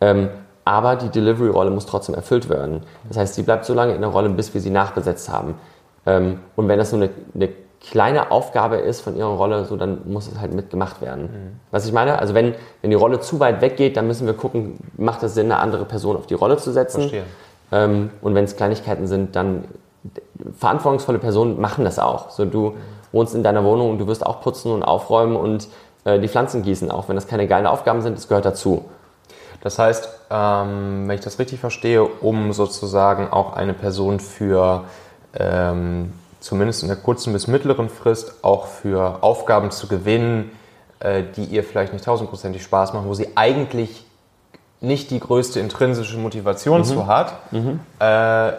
[0.00, 0.28] Ähm,
[0.64, 2.82] aber die Delivery-Rolle muss trotzdem erfüllt werden.
[3.08, 5.54] Das heißt, sie bleibt so lange in der Rolle, bis wir sie nachbesetzt haben.
[6.06, 7.48] Ähm, und wenn das so eine, eine
[7.80, 11.22] kleine Aufgabe ist von ihrer Rolle, so dann muss es halt mitgemacht werden.
[11.22, 11.60] Mhm.
[11.70, 14.78] Was ich meine, also wenn, wenn die Rolle zu weit weggeht, dann müssen wir gucken,
[14.96, 17.10] macht es Sinn, eine andere Person auf die Rolle zu setzen.
[17.72, 19.64] Ähm, und wenn es Kleinigkeiten sind, dann
[20.58, 22.30] verantwortungsvolle Personen machen das auch.
[22.30, 22.74] So du
[23.12, 25.68] wohnst in deiner Wohnung und du wirst auch putzen und aufräumen und
[26.04, 28.84] äh, die Pflanzen gießen, auch wenn das keine geilen Aufgaben sind, das gehört dazu.
[29.62, 34.84] Das heißt, ähm, wenn ich das richtig verstehe, um sozusagen auch eine Person für
[35.34, 40.50] ähm, zumindest in der kurzen bis mittleren Frist auch für Aufgaben zu gewinnen,
[41.00, 44.06] äh, die ihr vielleicht nicht tausendprozentig Spaß machen, wo sie eigentlich
[44.80, 46.84] nicht die größte intrinsische Motivation mhm.
[46.84, 47.80] zu hat, mhm.
[47.98, 48.52] äh,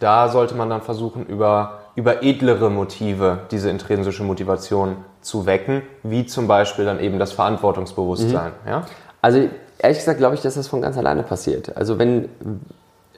[0.00, 6.26] da sollte man dann versuchen, über, über edlere Motive diese intrinsische Motivation zu wecken, wie
[6.26, 8.52] zum Beispiel dann eben das Verantwortungsbewusstsein.
[8.64, 8.70] Mhm.
[8.70, 8.86] Ja?
[9.20, 11.76] Also ehrlich gesagt glaube ich, dass das von ganz alleine passiert.
[11.76, 12.28] Also wenn,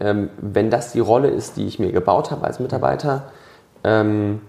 [0.01, 3.25] ähm, wenn das die Rolle ist, die ich mir gebaut habe als Mitarbeiter,
[3.85, 4.40] ähm,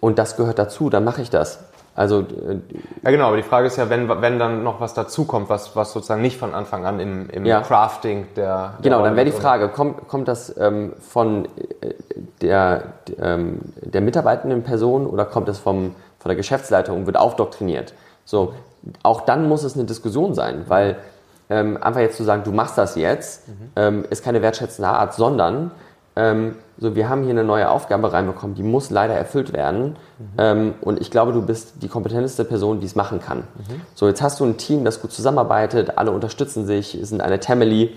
[0.00, 1.60] und das gehört dazu, dann mache ich das.
[1.94, 2.58] Also, äh,
[3.02, 5.92] ja, genau, aber die Frage ist ja, wenn, wenn dann noch was dazukommt, was, was
[5.92, 7.60] sozusagen nicht von Anfang an im, im ja.
[7.60, 8.44] Crafting der.
[8.44, 11.94] der genau, dann wäre die Frage, kommt, kommt das ähm, von äh,
[12.40, 12.84] der,
[13.20, 17.92] ähm, der mitarbeitenden Person oder kommt es vom, von der Geschäftsleitung und wird aufdoktriniert?
[18.24, 18.54] So,
[19.02, 20.96] auch dann muss es eine Diskussion sein, weil
[21.50, 23.54] ähm, einfach jetzt zu sagen, du machst das jetzt, mhm.
[23.76, 25.70] ähm, ist keine wertschätzende Art, sondern
[26.14, 29.96] ähm, so, wir haben hier eine neue Aufgabe reinbekommen, die muss leider erfüllt werden.
[30.18, 30.26] Mhm.
[30.38, 33.38] Ähm, und ich glaube, du bist die kompetenteste Person, die es machen kann.
[33.38, 33.80] Mhm.
[33.94, 37.96] So, jetzt hast du ein Team, das gut zusammenarbeitet, alle unterstützen sich, sind eine Family.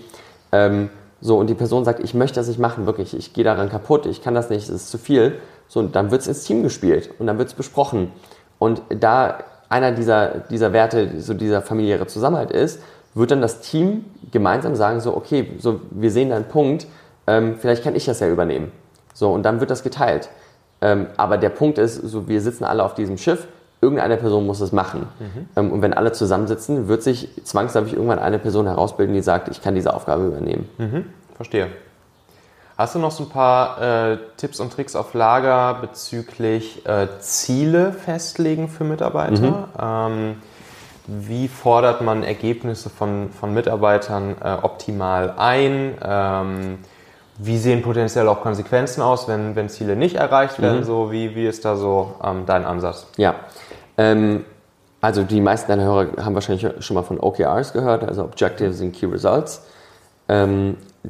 [0.52, 3.68] Ähm, so, und die Person sagt, ich möchte das nicht machen, wirklich, ich gehe daran
[3.68, 5.38] kaputt, ich kann das nicht, es ist zu viel.
[5.68, 8.12] So, und dann wird es ins Team gespielt und dann wird es besprochen.
[8.58, 12.80] Und da einer dieser, dieser Werte, so dieser familiäre Zusammenhalt ist,
[13.14, 16.86] wird dann das Team gemeinsam sagen, so, okay, so, wir sehen da einen Punkt,
[17.26, 18.72] ähm, vielleicht kann ich das ja übernehmen.
[19.14, 20.28] So, und dann wird das geteilt.
[20.82, 23.48] Ähm, aber der Punkt ist, so, wir sitzen alle auf diesem Schiff,
[23.80, 25.06] irgendeine Person muss es machen.
[25.18, 25.48] Mhm.
[25.56, 29.62] Ähm, und wenn alle zusammensitzen, wird sich zwangsläufig irgendwann eine Person herausbilden, die sagt, ich
[29.62, 30.68] kann diese Aufgabe übernehmen.
[30.76, 31.06] Mhm.
[31.34, 31.68] Verstehe.
[32.78, 37.92] Hast du noch so ein paar äh, Tipps und Tricks auf Lager bezüglich äh, Ziele
[37.92, 39.40] festlegen für Mitarbeiter?
[39.40, 39.64] Mhm.
[39.80, 40.42] Ähm,
[41.06, 45.94] wie fordert man Ergebnisse von, von Mitarbeitern äh, optimal ein?
[46.02, 46.78] Ähm,
[47.38, 50.80] wie sehen potenziell auch Konsequenzen aus, wenn, wenn Ziele nicht erreicht werden?
[50.80, 50.84] Mhm.
[50.84, 53.06] So, wie, wie ist da so ähm, dein Ansatz?
[53.16, 53.36] Ja,
[53.96, 54.44] ähm,
[55.00, 58.94] also die meisten deiner Hörer haben wahrscheinlich schon mal von OKRs gehört, also Objectives and
[58.94, 59.62] Key Results.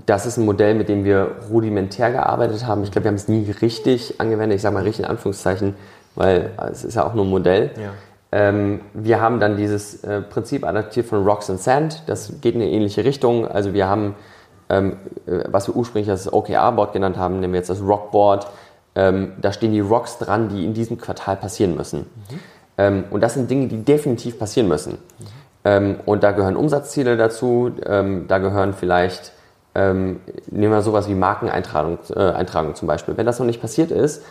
[0.05, 2.83] Das ist ein Modell, mit dem wir rudimentär gearbeitet haben.
[2.83, 4.57] Ich glaube, wir haben es nie richtig angewendet.
[4.57, 5.75] Ich sage mal richtig in Anführungszeichen,
[6.15, 7.71] weil es ist ja auch nur ein Modell.
[7.77, 7.91] Ja.
[8.33, 12.03] Ähm, wir haben dann dieses äh, Prinzip adaptiert von Rocks and Sand.
[12.07, 13.47] Das geht in eine ähnliche Richtung.
[13.47, 14.17] Also wir haben
[14.69, 18.47] ähm, äh, was wir ursprünglich das OKR-Board genannt haben, nehmen wir jetzt das Rockboard.
[18.95, 22.01] Ähm, da stehen die Rocks dran, die in diesem Quartal passieren müssen.
[22.01, 22.41] Mhm.
[22.79, 24.93] Ähm, und das sind Dinge, die definitiv passieren müssen.
[24.93, 25.27] Mhm.
[25.65, 29.33] Ähm, und da gehören Umsatzziele dazu, ähm, da gehören vielleicht,
[29.77, 33.17] ähm, nehmen wir sowas wie Markeneintragung äh, Eintragung zum Beispiel.
[33.17, 34.25] Wenn das noch nicht passiert ist,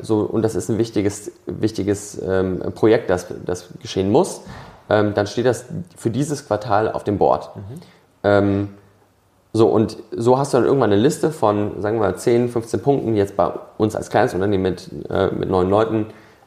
[0.00, 2.20] so, und das ist ein wichtiges, wichtiges
[2.74, 4.40] Projekt, das, das geschehen muss,
[4.88, 7.48] dann steht das für dieses Quartal auf dem Board.
[8.24, 8.70] Mhm.
[9.54, 12.80] So, und so hast du dann irgendwann eine Liste von, sagen wir mal, 10, 15
[12.80, 13.16] Punkten.
[13.16, 16.06] Jetzt bei uns als kleines Unternehmen mit, äh, mit neun Leuten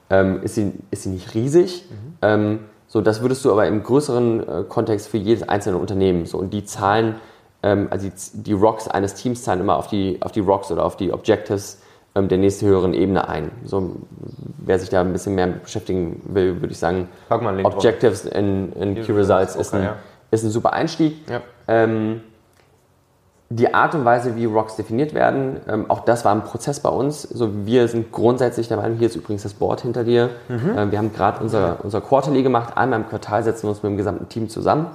[0.09, 1.85] ähm, ist, sie, ist sie nicht riesig.
[1.89, 2.13] Mhm.
[2.23, 6.25] Ähm, so, das würdest du aber im größeren äh, Kontext für jedes einzelne Unternehmen.
[6.25, 7.15] So, und die Zahlen,
[7.65, 10.85] ähm, also die, die, Rocks eines Teams zahlen immer auf die, auf die Rocks oder
[10.85, 11.81] auf die Objectives
[12.13, 13.49] ähm, der nächsten höheren Ebene ein.
[13.63, 13.95] So,
[14.59, 17.09] wer sich da ein bisschen mehr beschäftigen will, würde ich sagen,
[17.65, 19.95] Objectives in, in Key Results ist, ein, ja.
[20.29, 21.17] ist ein super Einstieg.
[21.27, 21.41] Ja.
[21.67, 22.21] Ähm,
[23.49, 26.89] die Art und Weise, wie Rocks definiert werden, ähm, auch das war ein Prozess bei
[26.89, 27.23] uns.
[27.23, 30.29] So, wir sind grundsätzlich der Meinung, hier ist übrigens das Board hinter dir.
[30.49, 30.75] Mhm.
[30.77, 32.77] Ähm, wir haben gerade unser, unser Quarterly gemacht.
[32.77, 34.87] Einmal im Quartal setzen wir uns mit dem gesamten Team zusammen.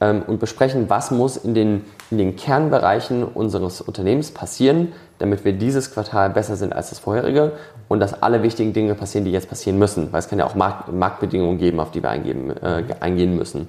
[0.00, 5.52] Ähm, und besprechen, was muss in den, in den Kernbereichen unseres Unternehmens passieren, damit wir
[5.52, 7.52] dieses Quartal besser sind als das vorherige
[7.88, 10.54] und dass alle wichtigen Dinge passieren, die jetzt passieren müssen, weil es kann ja auch
[10.54, 13.68] Markt, Marktbedingungen geben, auf die wir eingeben, äh, eingehen müssen.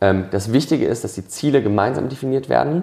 [0.00, 2.82] Ähm, das Wichtige ist, dass die Ziele gemeinsam definiert werden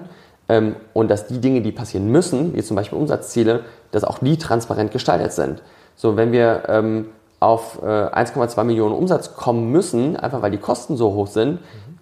[0.49, 4.37] ähm, und dass die Dinge, die passieren müssen, wie zum Beispiel Umsatzziele, dass auch die
[4.37, 5.61] transparent gestaltet sind.
[5.95, 7.05] So, wenn wir ähm,
[7.39, 11.59] auf äh, 1,2 Millionen Umsatz kommen müssen, einfach weil die Kosten so hoch sind,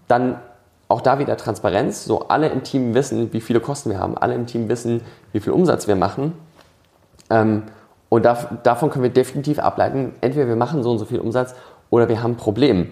[0.08, 0.40] dann
[0.92, 2.06] auch da wieder Transparenz.
[2.06, 5.02] So alle im Team wissen, wie viele Kosten wir haben, alle im Team wissen,
[5.32, 6.34] wie viel Umsatz wir machen.
[7.30, 7.64] Ähm,
[8.10, 11.56] und da, davon können wir definitiv ableiten, entweder wir machen so und so viel Umsatz
[11.90, 12.80] oder wir haben ein Problem.
[12.80, 12.88] Mhm.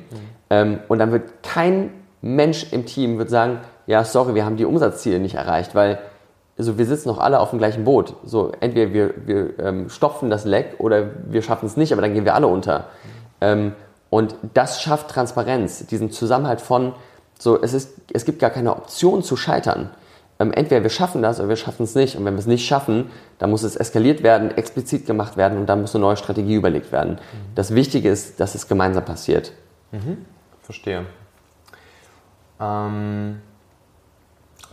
[0.49, 4.65] Ähm, und dann wird kein Mensch im Team wird sagen, ja, sorry, wir haben die
[4.65, 5.99] Umsatzziele nicht erreicht, weil
[6.57, 8.15] also wir sitzen noch alle auf dem gleichen Boot.
[8.25, 12.13] So, entweder wir, wir ähm, stopfen das Leck oder wir schaffen es nicht, aber dann
[12.13, 12.79] gehen wir alle unter.
[12.79, 12.83] Mhm.
[13.41, 13.71] Ähm,
[14.09, 16.93] und das schafft Transparenz, diesen Zusammenhalt von,
[17.39, 19.89] so, es, ist, es gibt gar keine Option zu scheitern.
[20.39, 22.15] Ähm, entweder wir schaffen das oder wir schaffen es nicht.
[22.15, 25.65] Und wenn wir es nicht schaffen, dann muss es eskaliert werden, explizit gemacht werden und
[25.65, 27.13] dann muss eine neue Strategie überlegt werden.
[27.13, 27.55] Mhm.
[27.55, 29.53] Das Wichtige ist, dass es gemeinsam passiert.
[29.91, 30.25] Mhm.
[30.61, 31.05] Verstehe.
[32.59, 33.41] Ähm,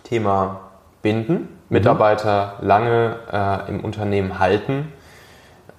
[0.05, 0.61] Thema
[1.03, 1.57] Binden.
[1.69, 4.93] Mitarbeiter lange äh, im Unternehmen halten,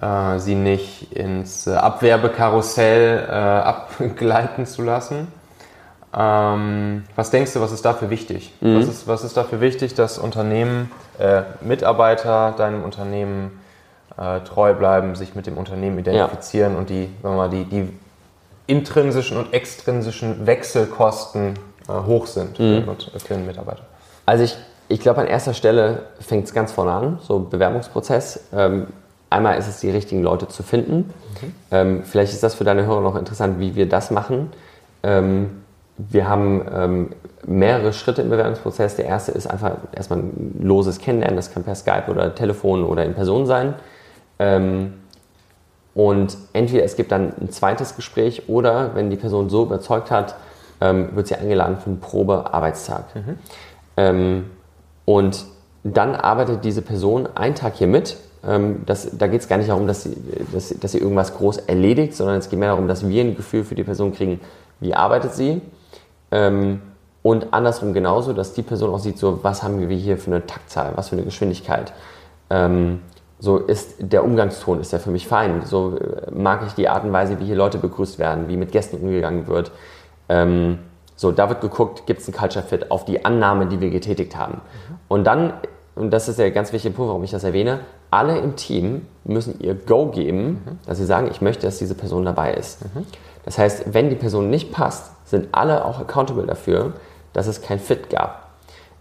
[0.02, 5.28] äh, sie nicht ins Abwerbekarussell äh, abgleiten zu lassen.
[6.16, 8.52] Ähm, was denkst du, was ist dafür wichtig?
[8.60, 8.78] Mhm.
[8.78, 13.60] Was, ist, was ist dafür wichtig, dass Unternehmen, äh, Mitarbeiter deinem Unternehmen
[14.16, 16.78] äh, treu bleiben, sich mit dem Unternehmen identifizieren ja.
[16.78, 17.88] und die, sagen mal, die, die
[18.66, 21.54] intrinsischen und extrinsischen Wechselkosten
[21.88, 22.84] hoch sind mhm.
[22.84, 23.82] für, für einen Mitarbeiter?
[24.26, 28.40] Also ich ich glaube, an erster Stelle fängt es ganz vorne an, so Bewerbungsprozess.
[28.54, 28.86] Ähm,
[29.28, 30.96] einmal ist es, die richtigen Leute zu finden.
[30.96, 31.54] Mhm.
[31.70, 34.50] Ähm, vielleicht ist das für deine Hörer noch interessant, wie wir das machen.
[35.02, 35.62] Ähm,
[35.98, 37.08] wir haben ähm,
[37.46, 38.96] mehrere Schritte im Bewerbungsprozess.
[38.96, 41.36] Der erste ist einfach erstmal ein loses Kennenlernen.
[41.36, 43.74] Das kann per Skype oder Telefon oder in Person sein.
[44.38, 44.94] Ähm,
[45.94, 50.36] und entweder es gibt dann ein zweites Gespräch oder wenn die Person so überzeugt hat,
[50.80, 53.04] ähm, wird sie eingeladen für einen Probearbeitstag.
[53.16, 54.44] Mhm.
[55.04, 55.46] Und
[55.82, 58.16] dann arbeitet diese Person einen Tag hier mit.
[58.46, 60.16] Ähm, das, da geht es gar nicht darum, dass sie,
[60.52, 63.64] dass, dass sie irgendwas groß erledigt, sondern es geht mehr darum, dass wir ein Gefühl
[63.64, 64.40] für die Person kriegen,
[64.80, 65.60] wie arbeitet sie.
[66.30, 66.82] Ähm,
[67.22, 70.46] und andersrum genauso, dass die Person auch sieht, so, was haben wir hier für eine
[70.46, 71.92] Taktzahl, was für eine Geschwindigkeit.
[72.50, 73.00] Ähm,
[73.40, 75.62] so ist der Umgangston, ist der für mich fein.
[75.64, 78.72] So äh, mag ich die Art und Weise, wie hier Leute begrüßt werden, wie mit
[78.72, 79.70] Gästen umgegangen wird.
[80.28, 80.78] Ähm,
[81.14, 84.36] so, da wird geguckt, gibt es einen Culture Fit auf die Annahme, die wir getätigt
[84.36, 84.54] haben.
[84.54, 84.94] Mhm.
[85.08, 85.52] Und dann,
[85.96, 89.60] und das ist der ganz wichtige Punkt, warum ich das erwähne, alle im Team müssen
[89.60, 90.78] ihr Go geben, mhm.
[90.86, 92.84] dass sie sagen, ich möchte, dass diese Person dabei ist.
[92.84, 93.04] Mhm.
[93.44, 96.92] Das heißt, wenn die Person nicht passt, sind alle auch accountable dafür,
[97.32, 98.48] dass es kein Fit gab.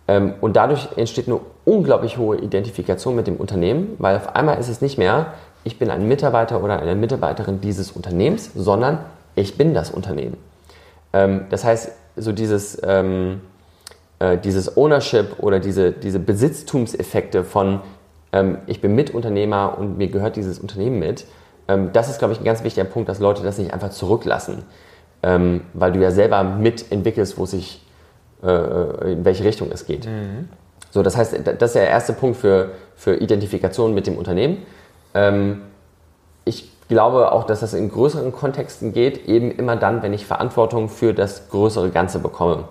[0.08, 4.70] Ähm, und dadurch entsteht eine unglaublich hohe Identifikation mit dem Unternehmen, weil auf einmal ist
[4.70, 9.00] es nicht mehr, ich bin ein Mitarbeiter oder eine Mitarbeiterin dieses Unternehmens, sondern
[9.36, 10.38] ich bin das Unternehmen.
[11.14, 13.42] Ähm, das heißt, so dieses, ähm,
[14.20, 17.82] äh, dieses Ownership oder diese, diese Besitztumseffekte von
[18.68, 21.26] ich bin Mitunternehmer und mir gehört dieses Unternehmen mit,
[21.68, 24.64] ähm, das ist, glaube ich, ein ganz wichtiger Punkt, dass Leute das nicht einfach zurücklassen,
[25.24, 27.86] ähm, weil du ja selber mitentwickelst, wo sich,
[28.44, 30.06] äh, äh, in welche Richtung es geht.
[30.06, 30.50] Mhm.
[30.92, 34.66] So, das heißt, das ist der erste Punkt für, für Identifikation mit dem Unternehmen.
[35.14, 35.62] Ähm,
[36.46, 40.88] ich glaube auch, dass das in größeren Kontexten geht, eben immer dann, wenn ich Verantwortung
[40.90, 42.66] für das größere Ganze bekomme.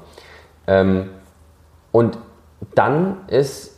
[0.66, 1.10] Ähm,
[1.92, 2.18] und
[2.74, 3.76] dann ist,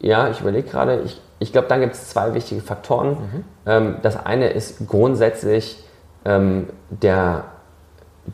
[0.00, 3.10] ja, ich überlege gerade, ich, ich glaube, dann gibt es zwei wichtige Faktoren.
[3.10, 3.44] Mhm.
[3.66, 5.84] Ähm, das eine ist grundsätzlich
[6.24, 7.44] ähm, der,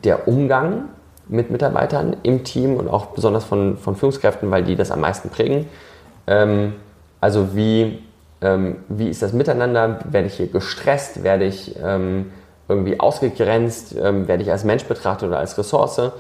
[0.04, 0.84] der Umgang
[1.28, 5.30] mit Mitarbeitern im Team und auch besonders von, von Führungskräften, weil die das am meisten
[5.30, 5.68] prägen.
[6.26, 6.74] Ähm,
[7.20, 8.02] also wie
[8.42, 12.30] ähm, wie ist das miteinander, werde ich hier gestresst, werde ich ähm,
[12.68, 16.12] irgendwie ausgegrenzt, ähm, werde ich als Mensch betrachtet oder als Ressource.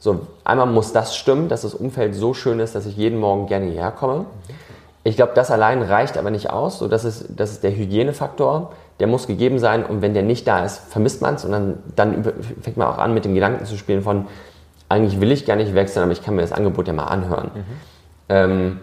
[0.00, 3.46] So, einmal muss das stimmen, dass das Umfeld so schön ist, dass ich jeden Morgen
[3.46, 4.26] gerne hierher komme.
[5.08, 6.78] Ich glaube, das allein reicht aber nicht aus.
[6.78, 8.72] So, das, ist, das ist der Hygienefaktor.
[9.00, 11.78] Der muss gegeben sein und wenn der nicht da ist, vermisst man es und dann,
[11.96, 12.24] dann
[12.60, 14.26] fängt man auch an, mit dem Gedanken zu spielen von,
[14.90, 17.50] eigentlich will ich gar nicht wechseln, aber ich kann mir das Angebot ja mal anhören.
[17.54, 17.64] Mhm.
[18.28, 18.80] Ähm,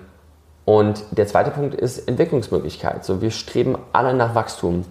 [0.65, 3.05] und der zweite Punkt ist Entwicklungsmöglichkeit.
[3.05, 4.85] So, wir streben alle nach Wachstum.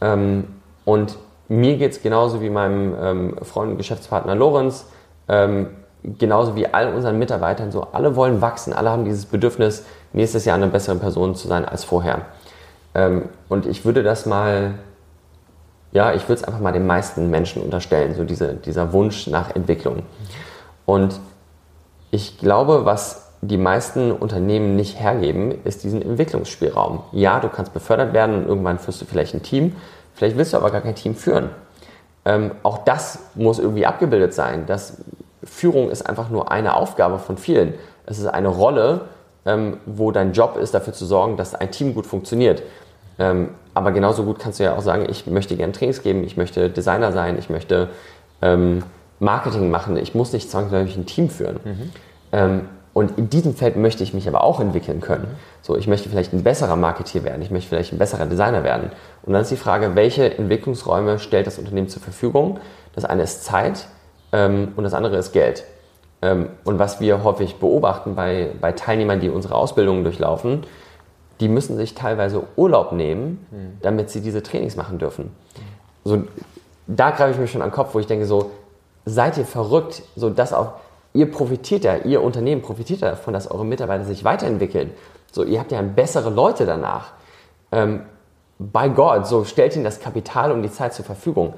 [0.00, 0.48] Ähm,
[0.84, 4.86] und mir geht es genauso wie meinem ähm, Freund und Geschäftspartner Lorenz,
[5.28, 5.68] ähm,
[6.02, 7.70] genauso wie all unseren Mitarbeitern.
[7.70, 9.84] So, alle wollen wachsen, alle haben dieses Bedürfnis,
[10.16, 12.22] nächstes Jahr eine bessere Person zu sein als vorher.
[12.94, 14.74] Ähm, und ich würde das mal,
[15.92, 19.54] ja, ich würde es einfach mal den meisten Menschen unterstellen, so diese, dieser Wunsch nach
[19.54, 20.02] Entwicklung.
[20.84, 21.20] Und
[22.10, 27.02] ich glaube, was die meisten Unternehmen nicht hergeben, ist diesen Entwicklungsspielraum.
[27.12, 29.76] Ja, du kannst befördert werden und irgendwann führst du vielleicht ein Team,
[30.14, 31.50] vielleicht willst du aber gar kein Team führen.
[32.24, 34.64] Ähm, auch das muss irgendwie abgebildet sein.
[34.66, 34.96] Das,
[35.46, 37.74] Führung ist einfach nur eine Aufgabe von vielen.
[38.04, 39.02] Es ist eine Rolle,
[39.46, 42.62] ähm, wo dein Job ist, dafür zu sorgen, dass ein Team gut funktioniert.
[43.18, 46.36] Ähm, aber genauso gut kannst du ja auch sagen, ich möchte gerne Trainings geben, ich
[46.36, 47.88] möchte Designer sein, ich möchte
[48.42, 48.82] ähm,
[49.20, 51.60] Marketing machen, ich muss nicht zwangsläufig ein Team führen.
[51.64, 51.90] Mhm.
[52.32, 52.60] Ähm,
[52.92, 55.26] und in diesem Feld möchte ich mich aber auch entwickeln können.
[55.60, 58.90] So, ich möchte vielleicht ein besserer Marketeer werden, ich möchte vielleicht ein besserer Designer werden.
[59.22, 62.58] Und dann ist die Frage, welche Entwicklungsräume stellt das Unternehmen zur Verfügung?
[62.94, 63.86] Das eine ist Zeit
[64.32, 65.64] ähm, und das andere ist Geld.
[66.26, 70.64] Ähm, und was wir häufig beobachten bei, bei Teilnehmern, die unsere Ausbildungen durchlaufen,
[71.38, 73.78] die müssen sich teilweise Urlaub nehmen, mhm.
[73.82, 75.30] damit sie diese Trainings machen dürfen.
[76.04, 76.24] So,
[76.88, 78.50] da greife ich mir schon an den Kopf, wo ich denke so,
[79.04, 80.72] seid ihr verrückt, so dass auch
[81.12, 84.90] ihr profitiert ja, ihr Unternehmen profitiert davon, dass eure Mitarbeiter sich weiterentwickeln.
[85.30, 87.12] So, ihr habt ja bessere Leute danach.
[87.70, 88.02] Ähm,
[88.58, 91.54] bei Gott, so stellt ihnen das Kapital und die Zeit zur Verfügung.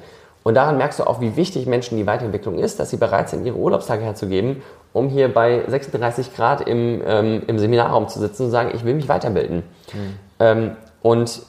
[0.49, 3.45] Und daran merkst du auch, wie wichtig Menschen die Weiterentwicklung ist, dass sie bereit sind,
[3.45, 4.63] ihre Urlaubstage herzugeben,
[4.95, 8.95] um hier bei 36 Grad im, ähm, im Seminarraum zu sitzen und sagen, ich will
[8.95, 9.59] mich weiterbilden.
[9.93, 10.15] Mhm.
[10.41, 11.43] Ähm, und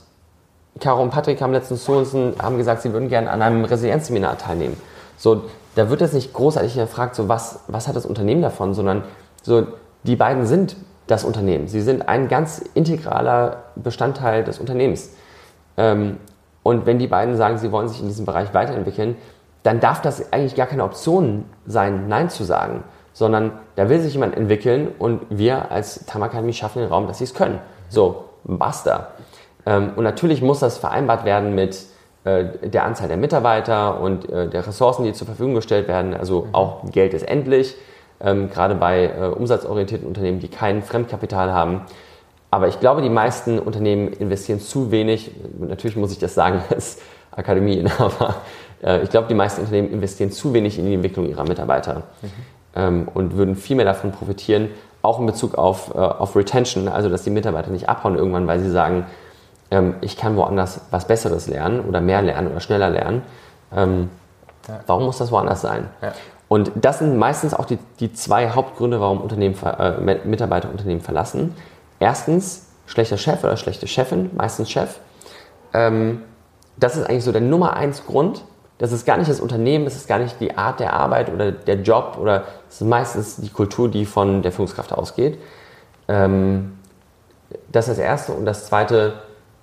[0.81, 3.63] Caro und Patrick haben letztens zu uns und haben gesagt, sie würden gerne an einem
[3.63, 4.75] Resilienzseminar teilnehmen.
[5.15, 5.43] So,
[5.75, 9.05] da wird jetzt nicht großartig gefragt, so was, was hat das Unternehmen davon, sondern
[9.43, 9.65] so,
[10.03, 10.75] die beiden sind
[11.07, 11.69] das Unternehmen.
[11.69, 15.11] Sie sind ein ganz integraler Bestandteil des Unternehmens.
[15.77, 16.17] Ähm,
[16.69, 19.15] und wenn die beiden sagen, sie wollen sich in diesem Bereich weiterentwickeln,
[19.63, 24.13] dann darf das eigentlich gar keine Option sein, Nein zu sagen, sondern da will sich
[24.13, 27.57] jemand entwickeln und wir als Tamakademie schaffen den Raum, dass sie es können.
[27.89, 29.07] So, basta.
[29.65, 31.85] Ähm, und natürlich muss das vereinbart werden mit
[32.23, 36.13] äh, der Anzahl der Mitarbeiter und äh, der Ressourcen, die zur Verfügung gestellt werden.
[36.13, 36.53] Also mhm.
[36.53, 37.75] auch Geld ist endlich,
[38.21, 41.81] ähm, gerade bei äh, umsatzorientierten Unternehmen, die kein Fremdkapital haben.
[42.51, 45.31] Aber ich glaube, die meisten Unternehmen investieren zu wenig.
[45.59, 46.99] Natürlich muss ich das sagen als
[47.31, 48.35] Akademieinhaber.
[48.83, 52.29] Äh, ich glaube, die meisten Unternehmen investieren zu wenig in die Entwicklung ihrer Mitarbeiter mhm.
[52.75, 54.69] ähm, und würden viel mehr davon profitieren,
[55.01, 58.59] auch in Bezug auf, äh, auf Retention, also dass die Mitarbeiter nicht abhauen irgendwann, weil
[58.59, 59.05] sie sagen,
[59.71, 63.21] ähm, ich kann woanders was Besseres lernen oder mehr lernen oder schneller lernen.
[63.75, 64.09] Ähm.
[64.85, 65.87] Warum muss das woanders sein?
[66.01, 66.11] Ja.
[66.47, 71.55] Und das sind meistens auch die, die zwei Hauptgründe, warum Unternehmen, äh, Mitarbeiter Unternehmen verlassen.
[71.99, 74.99] Erstens, schlechter Chef oder schlechte Chefin, meistens Chef.
[75.73, 76.23] Ähm,
[76.77, 78.43] das ist eigentlich so der Nummer eins Grund.
[78.77, 81.51] Das ist gar nicht das Unternehmen, das ist gar nicht die Art der Arbeit oder
[81.51, 85.37] der Job oder es ist meistens die Kultur, die von der Führungskraft ausgeht.
[86.07, 86.77] Ähm,
[87.71, 88.31] das ist das Erste.
[88.31, 89.13] Und das Zweite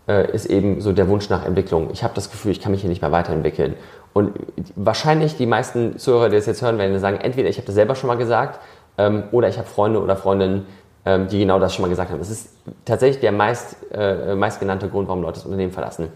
[0.06, 1.90] äh, ist eben so der Wunsch nach Entwicklung.
[1.92, 3.74] Ich habe das Gefühl, ich kann mich hier nicht mehr weiterentwickeln.
[4.12, 4.32] Und
[4.74, 7.94] wahrscheinlich die meisten Zuhörer, die das jetzt hören, werden sagen, entweder ich habe das selber
[7.94, 8.60] schon mal gesagt
[8.98, 10.66] ähm, oder ich habe Freunde oder Freundinnen,
[11.06, 12.18] die genau das schon mal gesagt haben.
[12.18, 12.50] Das ist
[12.84, 16.08] tatsächlich der meist, äh, meistgenannte Grund, warum Leute das Unternehmen verlassen.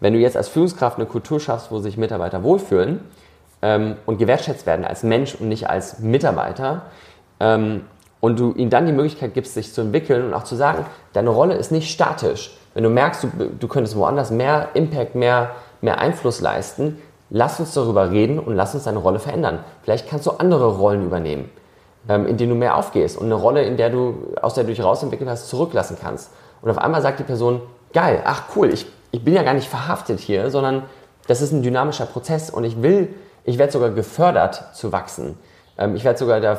[0.00, 3.00] Wenn du jetzt als Führungskraft eine Kultur schaffst, wo sich Mitarbeiter wohlfühlen
[3.60, 6.82] ähm, und gewertschätzt werden als Mensch und nicht als Mitarbeiter,
[7.38, 7.82] ähm,
[8.20, 11.30] und du ihnen dann die Möglichkeit gibst, sich zu entwickeln und auch zu sagen, deine
[11.30, 12.54] Rolle ist nicht statisch.
[12.74, 16.98] Wenn du merkst, du, du könntest woanders mehr Impact, mehr, mehr Einfluss leisten,
[17.30, 19.60] lass uns darüber reden und lass uns deine Rolle verändern.
[19.82, 21.50] Vielleicht kannst du andere Rollen übernehmen
[22.08, 24.70] ähm, in denen du mehr aufgehst und eine Rolle, in der du, aus der du
[24.70, 26.30] dich rausentwickelt hast, zurücklassen kannst.
[26.62, 27.60] Und auf einmal sagt die Person,
[27.92, 30.82] geil, ach cool, ich, ich bin ja gar nicht verhaftet hier, sondern
[31.26, 33.08] das ist ein dynamischer Prozess und ich will,
[33.44, 35.38] ich werde sogar gefördert zu wachsen.
[35.78, 36.58] Ähm, ich werde sogar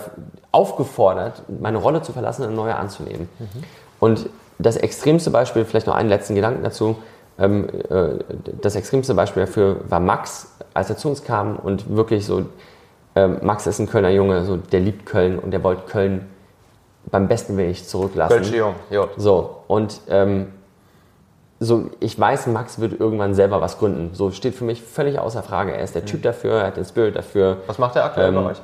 [0.52, 3.30] aufgefordert, meine Rolle zu verlassen und eine neue anzunehmen.
[3.40, 3.64] Mhm.
[4.00, 6.98] Und das extremste Beispiel, vielleicht noch einen letzten Gedanken dazu,
[7.40, 8.24] ähm, äh,
[8.62, 12.46] das extremste Beispiel dafür war Max, als er zu uns kam und wirklich so
[13.16, 16.28] ähm, Max ist ein Kölner Junge, so, der liebt Köln und der wollte Köln
[17.10, 18.38] beim besten Weg zurücklassen.
[18.38, 19.08] Kölsche Jung, ja.
[19.18, 20.48] So, und ähm,
[21.60, 24.12] so, ich weiß, Max wird irgendwann selber was gründen.
[24.14, 25.74] So steht für mich völlig außer Frage.
[25.74, 26.08] Er ist der mhm.
[26.08, 27.58] Typ dafür, er hat den Spirit dafür.
[27.68, 28.62] Was macht er aktuell ähm, bei euch?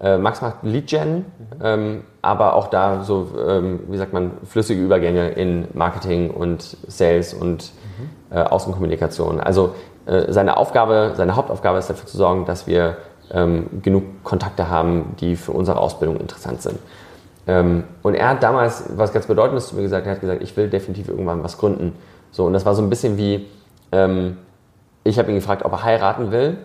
[0.00, 1.24] Äh, Max macht Lead Gen, mhm.
[1.62, 7.34] ähm, aber auch da so, ähm, wie sagt man, flüssige Übergänge in Marketing und Sales
[7.34, 8.36] und mhm.
[8.36, 9.40] äh, Außenkommunikation.
[9.40, 9.74] Also
[10.06, 12.96] äh, seine Aufgabe, seine Hauptaufgabe ist dafür zu sorgen, dass wir
[13.82, 16.78] genug Kontakte haben, die für unsere Ausbildung interessant sind.
[17.48, 20.06] Ähm, und er hat damals was ganz Bedeutendes zu mir gesagt.
[20.06, 21.94] Er hat gesagt, ich will definitiv irgendwann was gründen.
[22.30, 23.46] So, und das war so ein bisschen wie,
[23.90, 24.36] ähm,
[25.02, 26.58] ich habe ihn gefragt, ob er heiraten will.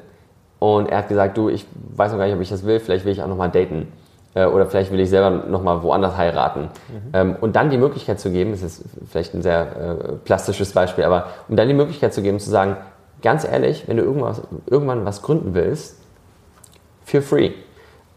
[0.59, 3.05] Und er hat gesagt, du, ich weiß noch gar nicht, ob ich das will, vielleicht
[3.05, 3.87] will ich auch nochmal daten.
[4.33, 6.61] Äh, oder vielleicht will ich selber nochmal woanders heiraten.
[6.61, 7.09] Mhm.
[7.13, 9.95] Ähm, und dann die Möglichkeit zu geben, das ist vielleicht ein sehr äh,
[10.25, 12.75] plastisches Beispiel, aber um dann die Möglichkeit zu geben, zu sagen,
[13.21, 16.02] ganz ehrlich, wenn du irgendwas, irgendwann was gründen willst,
[17.05, 17.51] feel free.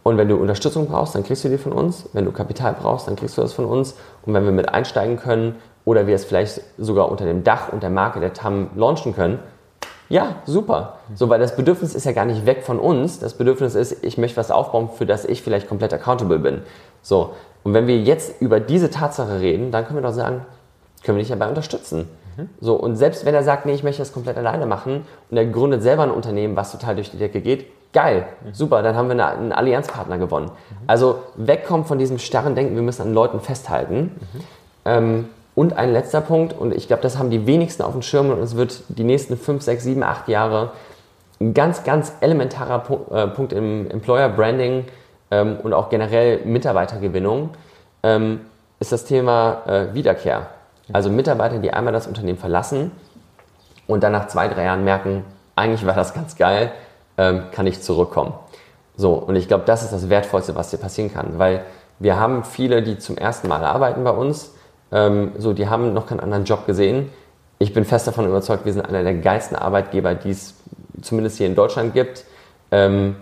[0.02, 2.08] Und wenn du Unterstützung brauchst, dann kriegst du die von uns.
[2.12, 3.96] Wenn du Kapital brauchst, dann kriegst du das von uns.
[4.24, 7.82] Und wenn wir mit einsteigen können oder wir es vielleicht sogar unter dem Dach und
[7.82, 9.40] der Marke der TAM launchen können,
[10.08, 10.98] ja, super.
[11.14, 13.18] So, weil das Bedürfnis ist ja gar nicht weg von uns.
[13.18, 16.62] Das Bedürfnis ist, ich möchte was aufbauen, für das ich vielleicht komplett accountable bin.
[17.02, 17.32] So.
[17.64, 20.42] Und wenn wir jetzt über diese Tatsache reden, dann können wir doch sagen,
[21.02, 22.08] können wir dich dabei unterstützen.
[22.36, 22.48] Mhm.
[22.60, 25.46] So, und selbst wenn er sagt, nee, ich möchte das komplett alleine machen und er
[25.46, 27.66] gründet selber ein Unternehmen, was total durch die Decke geht,
[27.96, 30.48] geil, super, dann haben wir einen Allianzpartner gewonnen.
[30.48, 30.76] Mhm.
[30.86, 34.20] Also wegkommen von diesem starren Denken, wir müssen an Leuten festhalten.
[34.20, 34.40] Mhm.
[34.84, 38.28] Ähm, und ein letzter Punkt, und ich glaube, das haben die wenigsten auf dem Schirm
[38.28, 40.72] und es wird die nächsten 5, 6, 7, 8 Jahre
[41.40, 44.84] ein ganz, ganz elementarer äh, Punkt im Employer Branding
[45.30, 47.48] ähm, und auch generell Mitarbeitergewinnung
[48.02, 48.40] ähm,
[48.78, 50.48] ist das Thema äh, Wiederkehr.
[50.92, 52.90] Also Mitarbeiter, die einmal das Unternehmen verlassen
[53.86, 55.24] und dann nach zwei, drei Jahren merken,
[55.54, 56.72] eigentlich war das ganz geil,
[57.18, 58.34] ähm, kann ich zurückkommen.
[58.96, 61.64] So, und ich glaube, das ist das Wertvollste, was dir passieren kann, weil
[61.98, 64.52] wir haben viele, die zum ersten Mal arbeiten bei uns,
[64.92, 67.10] ähm, so, die haben noch keinen anderen Job gesehen.
[67.58, 70.54] Ich bin fest davon überzeugt, wir sind einer der geilsten Arbeitgeber, die es
[71.02, 72.24] zumindest hier in Deutschland gibt.
[72.70, 73.16] Ähm,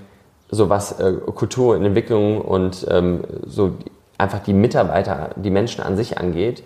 [0.51, 3.75] so was äh, Kultur und Entwicklung und ähm, so
[4.19, 6.63] einfach die Mitarbeiter, die Menschen an sich angeht.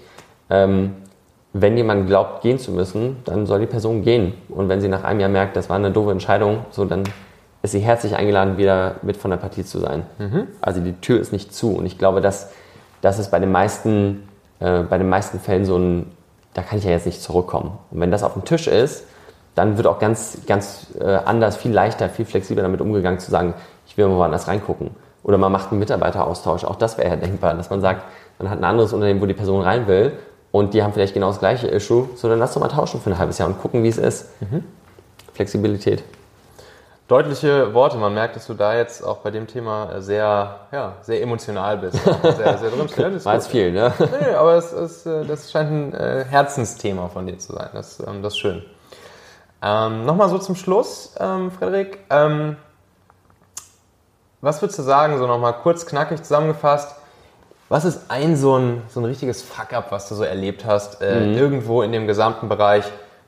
[0.51, 0.97] Ähm,
[1.53, 4.35] wenn jemand glaubt, gehen zu müssen, dann soll die Person gehen.
[4.49, 7.05] Und wenn sie nach einem Jahr merkt, das war eine doofe Entscheidung, so dann
[7.63, 10.05] ist sie herzlich eingeladen, wieder mit von der Partie zu sein.
[10.19, 10.49] Mhm.
[10.61, 11.73] Also die Tür ist nicht zu.
[11.73, 12.53] Und ich glaube, dass
[13.01, 14.29] das ist bei den meisten
[14.61, 16.07] äh, bei den meisten Fällen so ein,
[16.55, 17.79] da kann ich ja jetzt nicht zurückkommen.
[17.91, 19.05] Und wenn das auf dem Tisch ist,
[19.55, 23.55] dann wird auch ganz, ganz äh, anders, viel leichter, viel flexibler damit umgegangen zu sagen,
[23.87, 24.91] ich will mal woanders reingucken.
[25.23, 26.65] Oder man macht einen Mitarbeiteraustausch.
[26.65, 28.03] Auch das wäre ja denkbar, dass man sagt,
[28.39, 30.13] man hat ein anderes Unternehmen, wo die Person rein will
[30.53, 33.19] und die haben vielleicht genau das gleiche Issue, sondern lass doch mal tauschen für ein
[33.19, 34.27] halbes Jahr und gucken, wie es ist.
[34.41, 34.65] Mhm.
[35.35, 36.03] Flexibilität
[37.09, 37.97] deutliche Worte.
[37.97, 41.99] Man merkt, dass du da jetzt auch bei dem Thema sehr, ja, sehr emotional bist.
[42.37, 42.89] Sehr, sehr drin.
[42.97, 43.93] Ja, War jetzt viel, ne?
[43.99, 47.71] Nee, aber es, es, äh, das scheint ein äh, Herzensthema von dir zu sein.
[47.73, 48.63] Das, ähm, das ist schön.
[49.63, 51.99] Ähm, Nochmal so zum Schluss, ähm, Frederik.
[52.11, 52.57] Ähm,
[54.41, 56.95] was würdest du sagen, so nochmal kurz knackig zusammengefasst?
[57.69, 61.21] Was ist ein so ein, so ein richtiges Fuck-up, was du so erlebt hast, äh,
[61.21, 61.35] mhm.
[61.35, 62.85] irgendwo in dem gesamten Bereich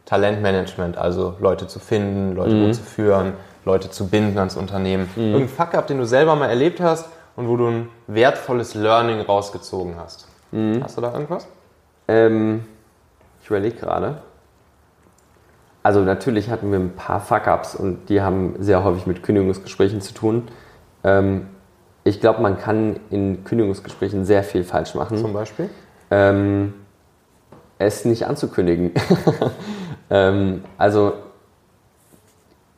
[0.07, 2.67] Talentmanagement, also Leute zu finden, Leute mhm.
[2.67, 3.35] gut zu führen,
[3.65, 5.09] Leute zu binden ans Unternehmen.
[5.15, 5.23] Mhm.
[5.23, 9.21] Irgendein Fuck up, den du selber mal erlebt hast und wo du ein wertvolles Learning
[9.21, 10.27] rausgezogen hast.
[10.53, 10.83] Mhm.
[10.83, 11.47] Hast du da irgendwas?
[12.09, 12.65] Ähm,
[13.43, 14.23] ich überlege gerade.
[15.83, 20.13] Also natürlich hatten wir ein paar Fuck-ups und die haben sehr häufig mit Kündigungsgesprächen zu
[20.13, 20.49] tun.
[21.05, 21.47] Ähm,
[22.05, 25.19] ich glaube, man kann in Kündigungsgesprächen sehr viel falsch machen.
[25.19, 25.69] Zum Beispiel?
[26.11, 26.75] Ähm,
[27.79, 28.93] es nicht anzukündigen.
[30.11, 31.15] ähm, also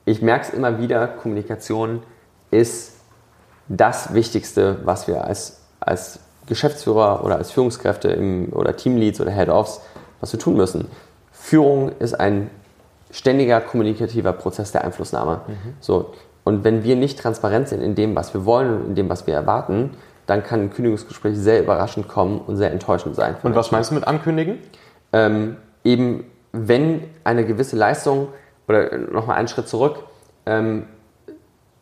[0.05, 2.03] ich merke es immer wieder, Kommunikation
[2.51, 2.97] ist
[3.69, 9.81] das Wichtigste, was wir als, als Geschäftsführer oder als Führungskräfte im, oder Teamleads oder Head-Offs,
[10.21, 10.89] was wir tun müssen.
[11.31, 12.51] Führung ist ein
[13.11, 15.43] ständiger kommunikativer Prozess der Einflussnahme.
[15.47, 15.75] Mhm.
[15.81, 16.13] So,
[16.45, 19.27] und wenn wir nicht transparent sind in dem, was wir wollen und in dem, was
[19.27, 19.91] wir erwarten,
[20.27, 23.37] dann kann ein Kündigungsgespräch sehr überraschend kommen und sehr enttäuschend sein.
[23.43, 24.59] Und was meinst du mit ankündigen?
[25.13, 28.29] Ähm, eben, wenn eine gewisse Leistung
[28.69, 30.05] oder nochmal einen Schritt zurück,
[30.47, 30.85] ähm,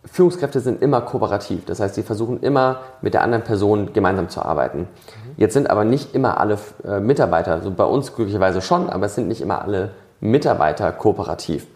[0.04, 1.66] Führungskräfte sind immer kooperativ.
[1.66, 4.88] Das heißt, sie versuchen immer mit der anderen Person gemeinsam zu arbeiten.
[5.36, 9.14] Jetzt sind aber nicht immer alle äh, Mitarbeiter, also bei uns glücklicherweise schon, aber es
[9.14, 9.90] sind nicht immer alle
[10.20, 11.66] Mitarbeiter kooperativ.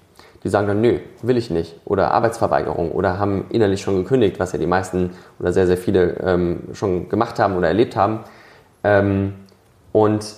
[0.45, 1.81] Die sagen dann, nö, will ich nicht.
[1.87, 6.19] Oder Arbeitsverweigerung oder haben innerlich schon gekündigt, was ja die meisten oder sehr, sehr viele
[6.21, 8.21] ähm, schon gemacht haben oder erlebt haben.
[8.85, 9.35] Ähm,
[9.93, 10.37] und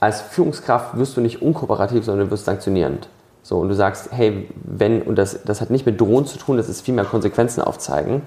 [0.00, 3.08] als Führungskraft wirst du nicht unkooperativ, sondern du wirst sanktionierend.
[3.42, 6.56] So, und du sagst, hey, wenn, und das, das hat nicht mit Drohen zu tun,
[6.58, 8.22] das ist vielmehr Konsequenzen aufzeigen,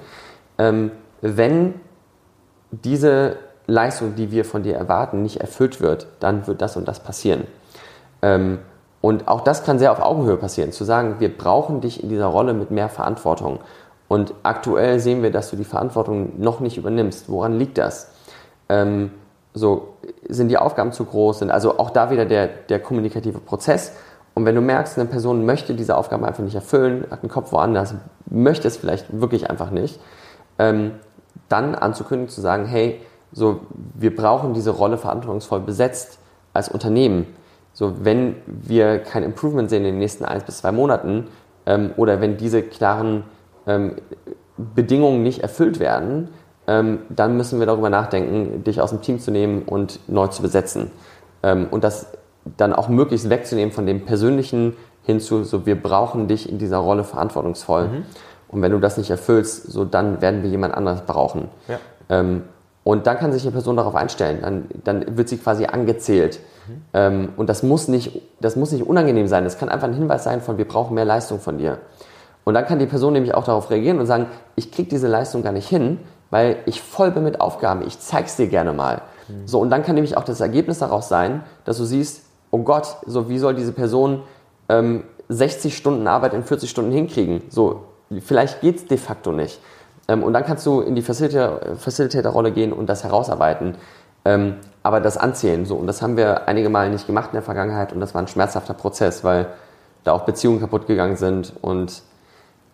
[0.57, 0.91] ähm,
[1.21, 1.75] wenn
[2.71, 3.37] diese
[3.67, 7.43] Leistung, die wir von dir erwarten, nicht erfüllt wird, dann wird das und das passieren.
[8.21, 8.59] Ähm,
[9.01, 12.27] und auch das kann sehr auf Augenhöhe passieren, zu sagen, wir brauchen dich in dieser
[12.27, 13.59] Rolle mit mehr Verantwortung.
[14.07, 17.29] Und aktuell sehen wir, dass du die Verantwortung noch nicht übernimmst.
[17.29, 18.09] Woran liegt das?
[18.69, 19.11] Ähm,
[19.53, 19.95] so,
[20.27, 21.39] sind die Aufgaben zu groß?
[21.39, 23.91] Sind also auch da wieder der, der kommunikative Prozess
[24.37, 27.51] und wenn du merkst, eine Person möchte diese Aufgabe einfach nicht erfüllen, hat einen Kopf
[27.51, 27.95] woanders,
[28.29, 29.99] möchte es vielleicht wirklich einfach nicht,
[30.59, 30.91] ähm,
[31.49, 33.61] dann anzukündigen, zu sagen, hey, so,
[33.95, 36.19] wir brauchen diese Rolle verantwortungsvoll besetzt
[36.53, 37.25] als Unternehmen.
[37.77, 41.27] So, wenn wir kein Improvement sehen in den nächsten eins bis zwei Monaten
[41.67, 43.23] ähm, oder wenn diese klaren
[43.67, 43.97] ähm,
[44.57, 46.29] Bedingungen nicht erfüllt werden,
[46.65, 50.41] ähm, dann müssen wir darüber nachdenken, dich aus dem Team zu nehmen und neu zu
[50.41, 50.89] besetzen.
[51.43, 52.07] Ähm, und das
[52.57, 56.77] dann auch möglichst wegzunehmen von dem Persönlichen hin zu, so wir brauchen dich in dieser
[56.77, 57.89] Rolle verantwortungsvoll.
[57.89, 58.05] Mhm.
[58.47, 61.49] Und wenn du das nicht erfüllst, so dann werden wir jemand anderes brauchen.
[61.67, 61.77] Ja.
[62.09, 62.41] Ähm,
[62.87, 64.39] und dann kann sich eine Person darauf einstellen.
[64.41, 66.39] Dann, dann wird sie quasi angezählt.
[66.67, 66.81] Mhm.
[66.93, 69.43] Ähm, und das muss, nicht, das muss nicht unangenehm sein.
[69.43, 71.79] Das kann einfach ein Hinweis sein von, wir brauchen mehr Leistung von dir.
[72.45, 75.43] Und dann kann die Person nämlich auch darauf reagieren und sagen, ich kriege diese Leistung
[75.43, 77.85] gar nicht hin, weil ich voll bin mit Aufgaben.
[77.85, 79.01] Ich zeig's dir gerne mal.
[79.27, 79.45] Mhm.
[79.45, 82.21] So, und dann kann nämlich auch das Ergebnis daraus sein, dass du siehst,
[82.51, 84.23] oh Gott, so wie soll diese Person
[84.69, 87.41] ähm, 60 Stunden Arbeit in 40 Stunden hinkriegen?
[87.49, 87.83] So,
[88.21, 89.59] vielleicht geht's de facto nicht.
[90.07, 93.75] Ähm, und dann kannst du in die Facilitator-Rolle gehen und das herausarbeiten.
[94.25, 95.75] Ähm, aber das anzählen, so.
[95.75, 98.27] Und das haben wir einige Mal nicht gemacht in der Vergangenheit und das war ein
[98.27, 99.47] schmerzhafter Prozess, weil
[100.03, 102.01] da auch Beziehungen kaputt gegangen sind und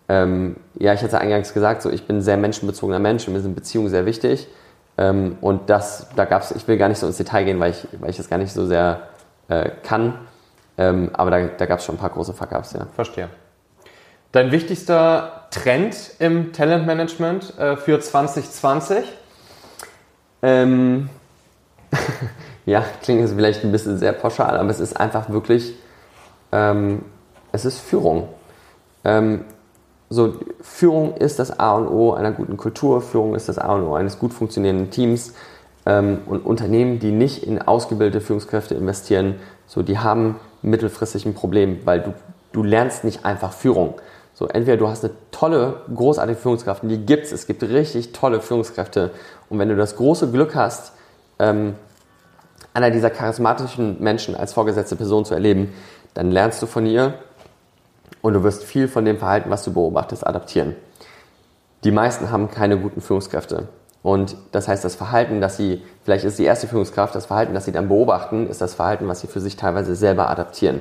[0.08, 3.40] ähm, ja, ich hatte eingangs gesagt, so ich bin ein sehr menschenbezogener Mensch und mir
[3.40, 4.48] sind Beziehungen sehr wichtig.
[4.96, 7.86] Ähm, und das, da es, ich will gar nicht so ins Detail gehen, weil ich,
[8.00, 9.08] weil ich das gar nicht so sehr
[9.48, 10.18] äh, kann.
[10.76, 12.86] Ähm, aber da, da gab es schon ein paar große Fuck-Ups, ja.
[12.94, 13.28] Verstehe.
[14.34, 19.04] Dein wichtigster Trend im Talentmanagement äh, für 2020?
[20.42, 21.08] Ähm,
[22.66, 25.76] ja, klingt jetzt vielleicht ein bisschen sehr pauschal, aber es ist einfach wirklich,
[26.50, 27.04] ähm,
[27.52, 28.28] es ist Führung.
[29.04, 29.44] Ähm,
[30.10, 33.84] so, Führung ist das A und O einer guten Kultur, Führung ist das A und
[33.84, 35.32] O eines gut funktionierenden Teams.
[35.86, 39.36] Ähm, und Unternehmen, die nicht in ausgebildete Führungskräfte investieren,
[39.68, 42.14] so, die haben mittelfristig ein Problem, weil du,
[42.52, 43.94] du lernst nicht einfach Führung.
[44.34, 47.30] So, entweder du hast eine tolle, großartige Führungskraft, und die gibt's.
[47.32, 49.12] Es gibt richtig tolle Führungskräfte.
[49.48, 50.92] Und wenn du das große Glück hast,
[51.38, 51.74] ähm,
[52.74, 55.72] einer dieser charismatischen Menschen als vorgesetzte Person zu erleben,
[56.14, 57.14] dann lernst du von ihr
[58.20, 60.74] und du wirst viel von dem Verhalten, was du beobachtest, adaptieren.
[61.84, 63.68] Die meisten haben keine guten Führungskräfte.
[64.02, 67.64] Und das heißt, das Verhalten, das sie, vielleicht ist die erste Führungskraft, das Verhalten, das
[67.64, 70.80] sie dann beobachten, ist das Verhalten, was sie für sich teilweise selber adaptieren.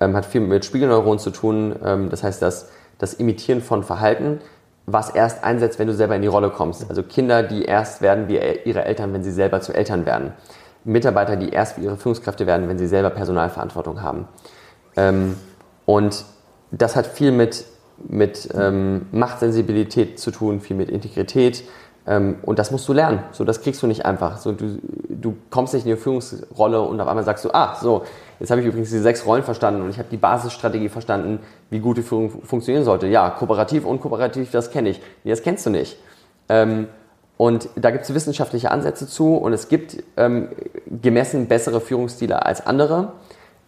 [0.00, 1.76] Ähm, hat viel mit Spiegelneuronen zu tun.
[1.84, 2.68] Ähm, das heißt, dass
[2.98, 4.40] das Imitieren von Verhalten,
[4.86, 6.88] was erst einsetzt, wenn du selber in die Rolle kommst.
[6.88, 10.32] Also Kinder, die erst werden wie ihre Eltern, wenn sie selber zu Eltern werden.
[10.84, 14.26] Mitarbeiter, die erst wie ihre Führungskräfte werden, wenn sie selber Personalverantwortung haben.
[14.96, 15.36] Ähm,
[15.84, 16.24] und
[16.70, 17.64] das hat viel mit,
[18.08, 21.64] mit ähm, Machtsensibilität zu tun, viel mit Integrität.
[22.08, 23.20] Ähm, und das musst du lernen.
[23.30, 24.38] So, das kriegst du nicht einfach.
[24.38, 28.02] So, du, du kommst nicht in die Führungsrolle und auf einmal sagst du, ah, so,
[28.40, 31.40] Jetzt habe ich übrigens die sechs Rollen verstanden und ich habe die Basisstrategie verstanden,
[31.70, 33.06] wie gute Führung funktionieren sollte.
[33.08, 35.00] Ja, kooperativ, unkooperativ, das kenne ich.
[35.24, 35.98] Nee, das kennst du nicht.
[36.48, 36.88] Ähm,
[37.36, 40.48] und da gibt es wissenschaftliche Ansätze zu und es gibt ähm,
[41.02, 43.12] gemessen bessere Führungsstile als andere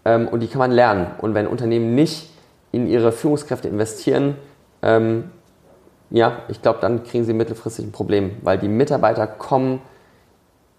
[0.03, 1.09] und die kann man lernen.
[1.21, 2.31] Und wenn Unternehmen nicht
[2.73, 4.35] in ihre Führungskräfte investieren,
[6.11, 9.81] ja, ich glaube, dann kriegen sie mittelfristig ein Problem, weil die Mitarbeiter kommen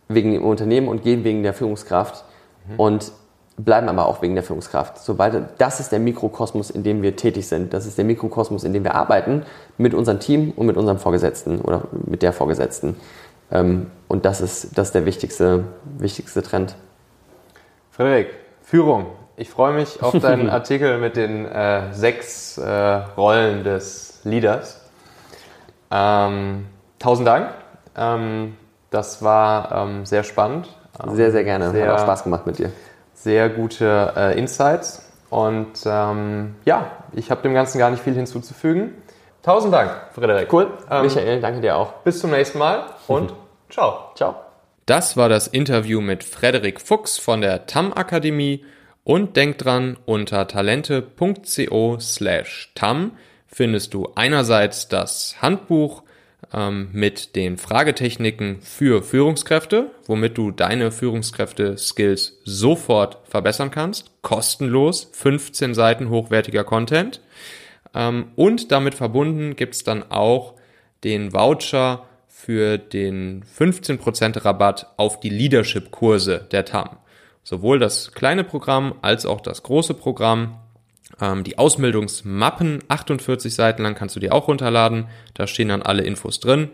[0.08, 2.26] wegen dem Unternehmen und gehen wegen der Führungskraft.
[2.68, 2.80] Mhm.
[2.80, 3.12] Und
[3.58, 5.00] bleiben aber auch wegen der Führungskraft.
[5.00, 7.74] Sobald, das ist der Mikrokosmos, in dem wir tätig sind.
[7.74, 9.44] Das ist der Mikrokosmos, in dem wir arbeiten
[9.78, 12.96] mit unserem Team und mit unserem Vorgesetzten oder mit der Vorgesetzten.
[13.52, 15.66] Ähm, und das ist, das ist der wichtigste,
[15.98, 16.76] wichtigste Trend.
[17.92, 18.30] Frederik,
[18.64, 19.08] Führung.
[19.38, 24.81] Ich freue mich auf deinen Artikel mit den äh, sechs äh, Rollen des Leaders.
[25.92, 26.66] Ähm,
[27.00, 27.54] tausend Dank.
[27.96, 28.56] Ähm,
[28.90, 30.68] das war ähm, sehr spannend.
[31.08, 31.72] sehr, sehr gerne.
[31.72, 32.72] Sehr, Hat auch Spaß gemacht mit dir
[33.24, 35.08] sehr gute äh, Insights.
[35.30, 38.94] Und ähm, ja, ich habe dem Ganzen gar nicht viel hinzuzufügen.
[39.44, 40.52] Tausend Dank, Frederik.
[40.52, 40.68] Cool.
[40.90, 41.94] Ähm, Michael, danke dir auch.
[42.04, 43.34] Bis zum nächsten Mal und
[43.70, 44.12] ciao.
[44.16, 44.36] Ciao.
[44.86, 48.66] Das war das Interview mit Frederik Fuchs von der TAM Akademie
[49.04, 53.12] und denk dran, unter talente.co slash TAM
[53.52, 56.04] findest du einerseits das Handbuch
[56.54, 64.12] ähm, mit den Fragetechniken für Führungskräfte, womit du deine Führungskräfte-Skills sofort verbessern kannst.
[64.22, 67.22] Kostenlos, 15 Seiten hochwertiger Content.
[67.94, 70.56] Ähm, und damit verbunden gibt's dann auch
[71.04, 76.98] den Voucher für den 15% Rabatt auf die Leadership-Kurse der TAM.
[77.44, 80.60] Sowohl das kleine Programm als auch das große Programm
[81.22, 85.06] ähm, die Ausmeldungsmappen, 48 Seiten lang, kannst du dir auch runterladen.
[85.34, 86.70] Da stehen dann alle Infos drin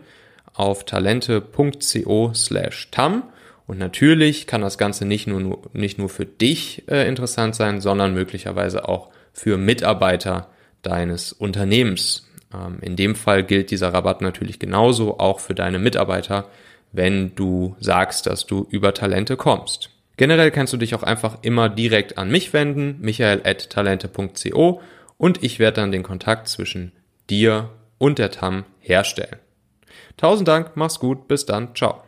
[0.54, 3.22] auf talente.co slash tam.
[3.66, 8.14] Und natürlich kann das Ganze nicht nur, nicht nur für dich äh, interessant sein, sondern
[8.14, 10.48] möglicherweise auch für Mitarbeiter
[10.82, 12.28] deines Unternehmens.
[12.52, 16.48] Ähm, in dem Fall gilt dieser Rabatt natürlich genauso auch für deine Mitarbeiter,
[16.92, 19.90] wenn du sagst, dass du über Talente kommst.
[20.18, 24.82] Generell kannst du dich auch einfach immer direkt an mich wenden, michael.talente.co
[25.16, 26.92] und ich werde dann den Kontakt zwischen
[27.30, 29.36] dir und der TAM herstellen.
[30.16, 32.02] Tausend Dank, mach's gut, bis dann, ciao.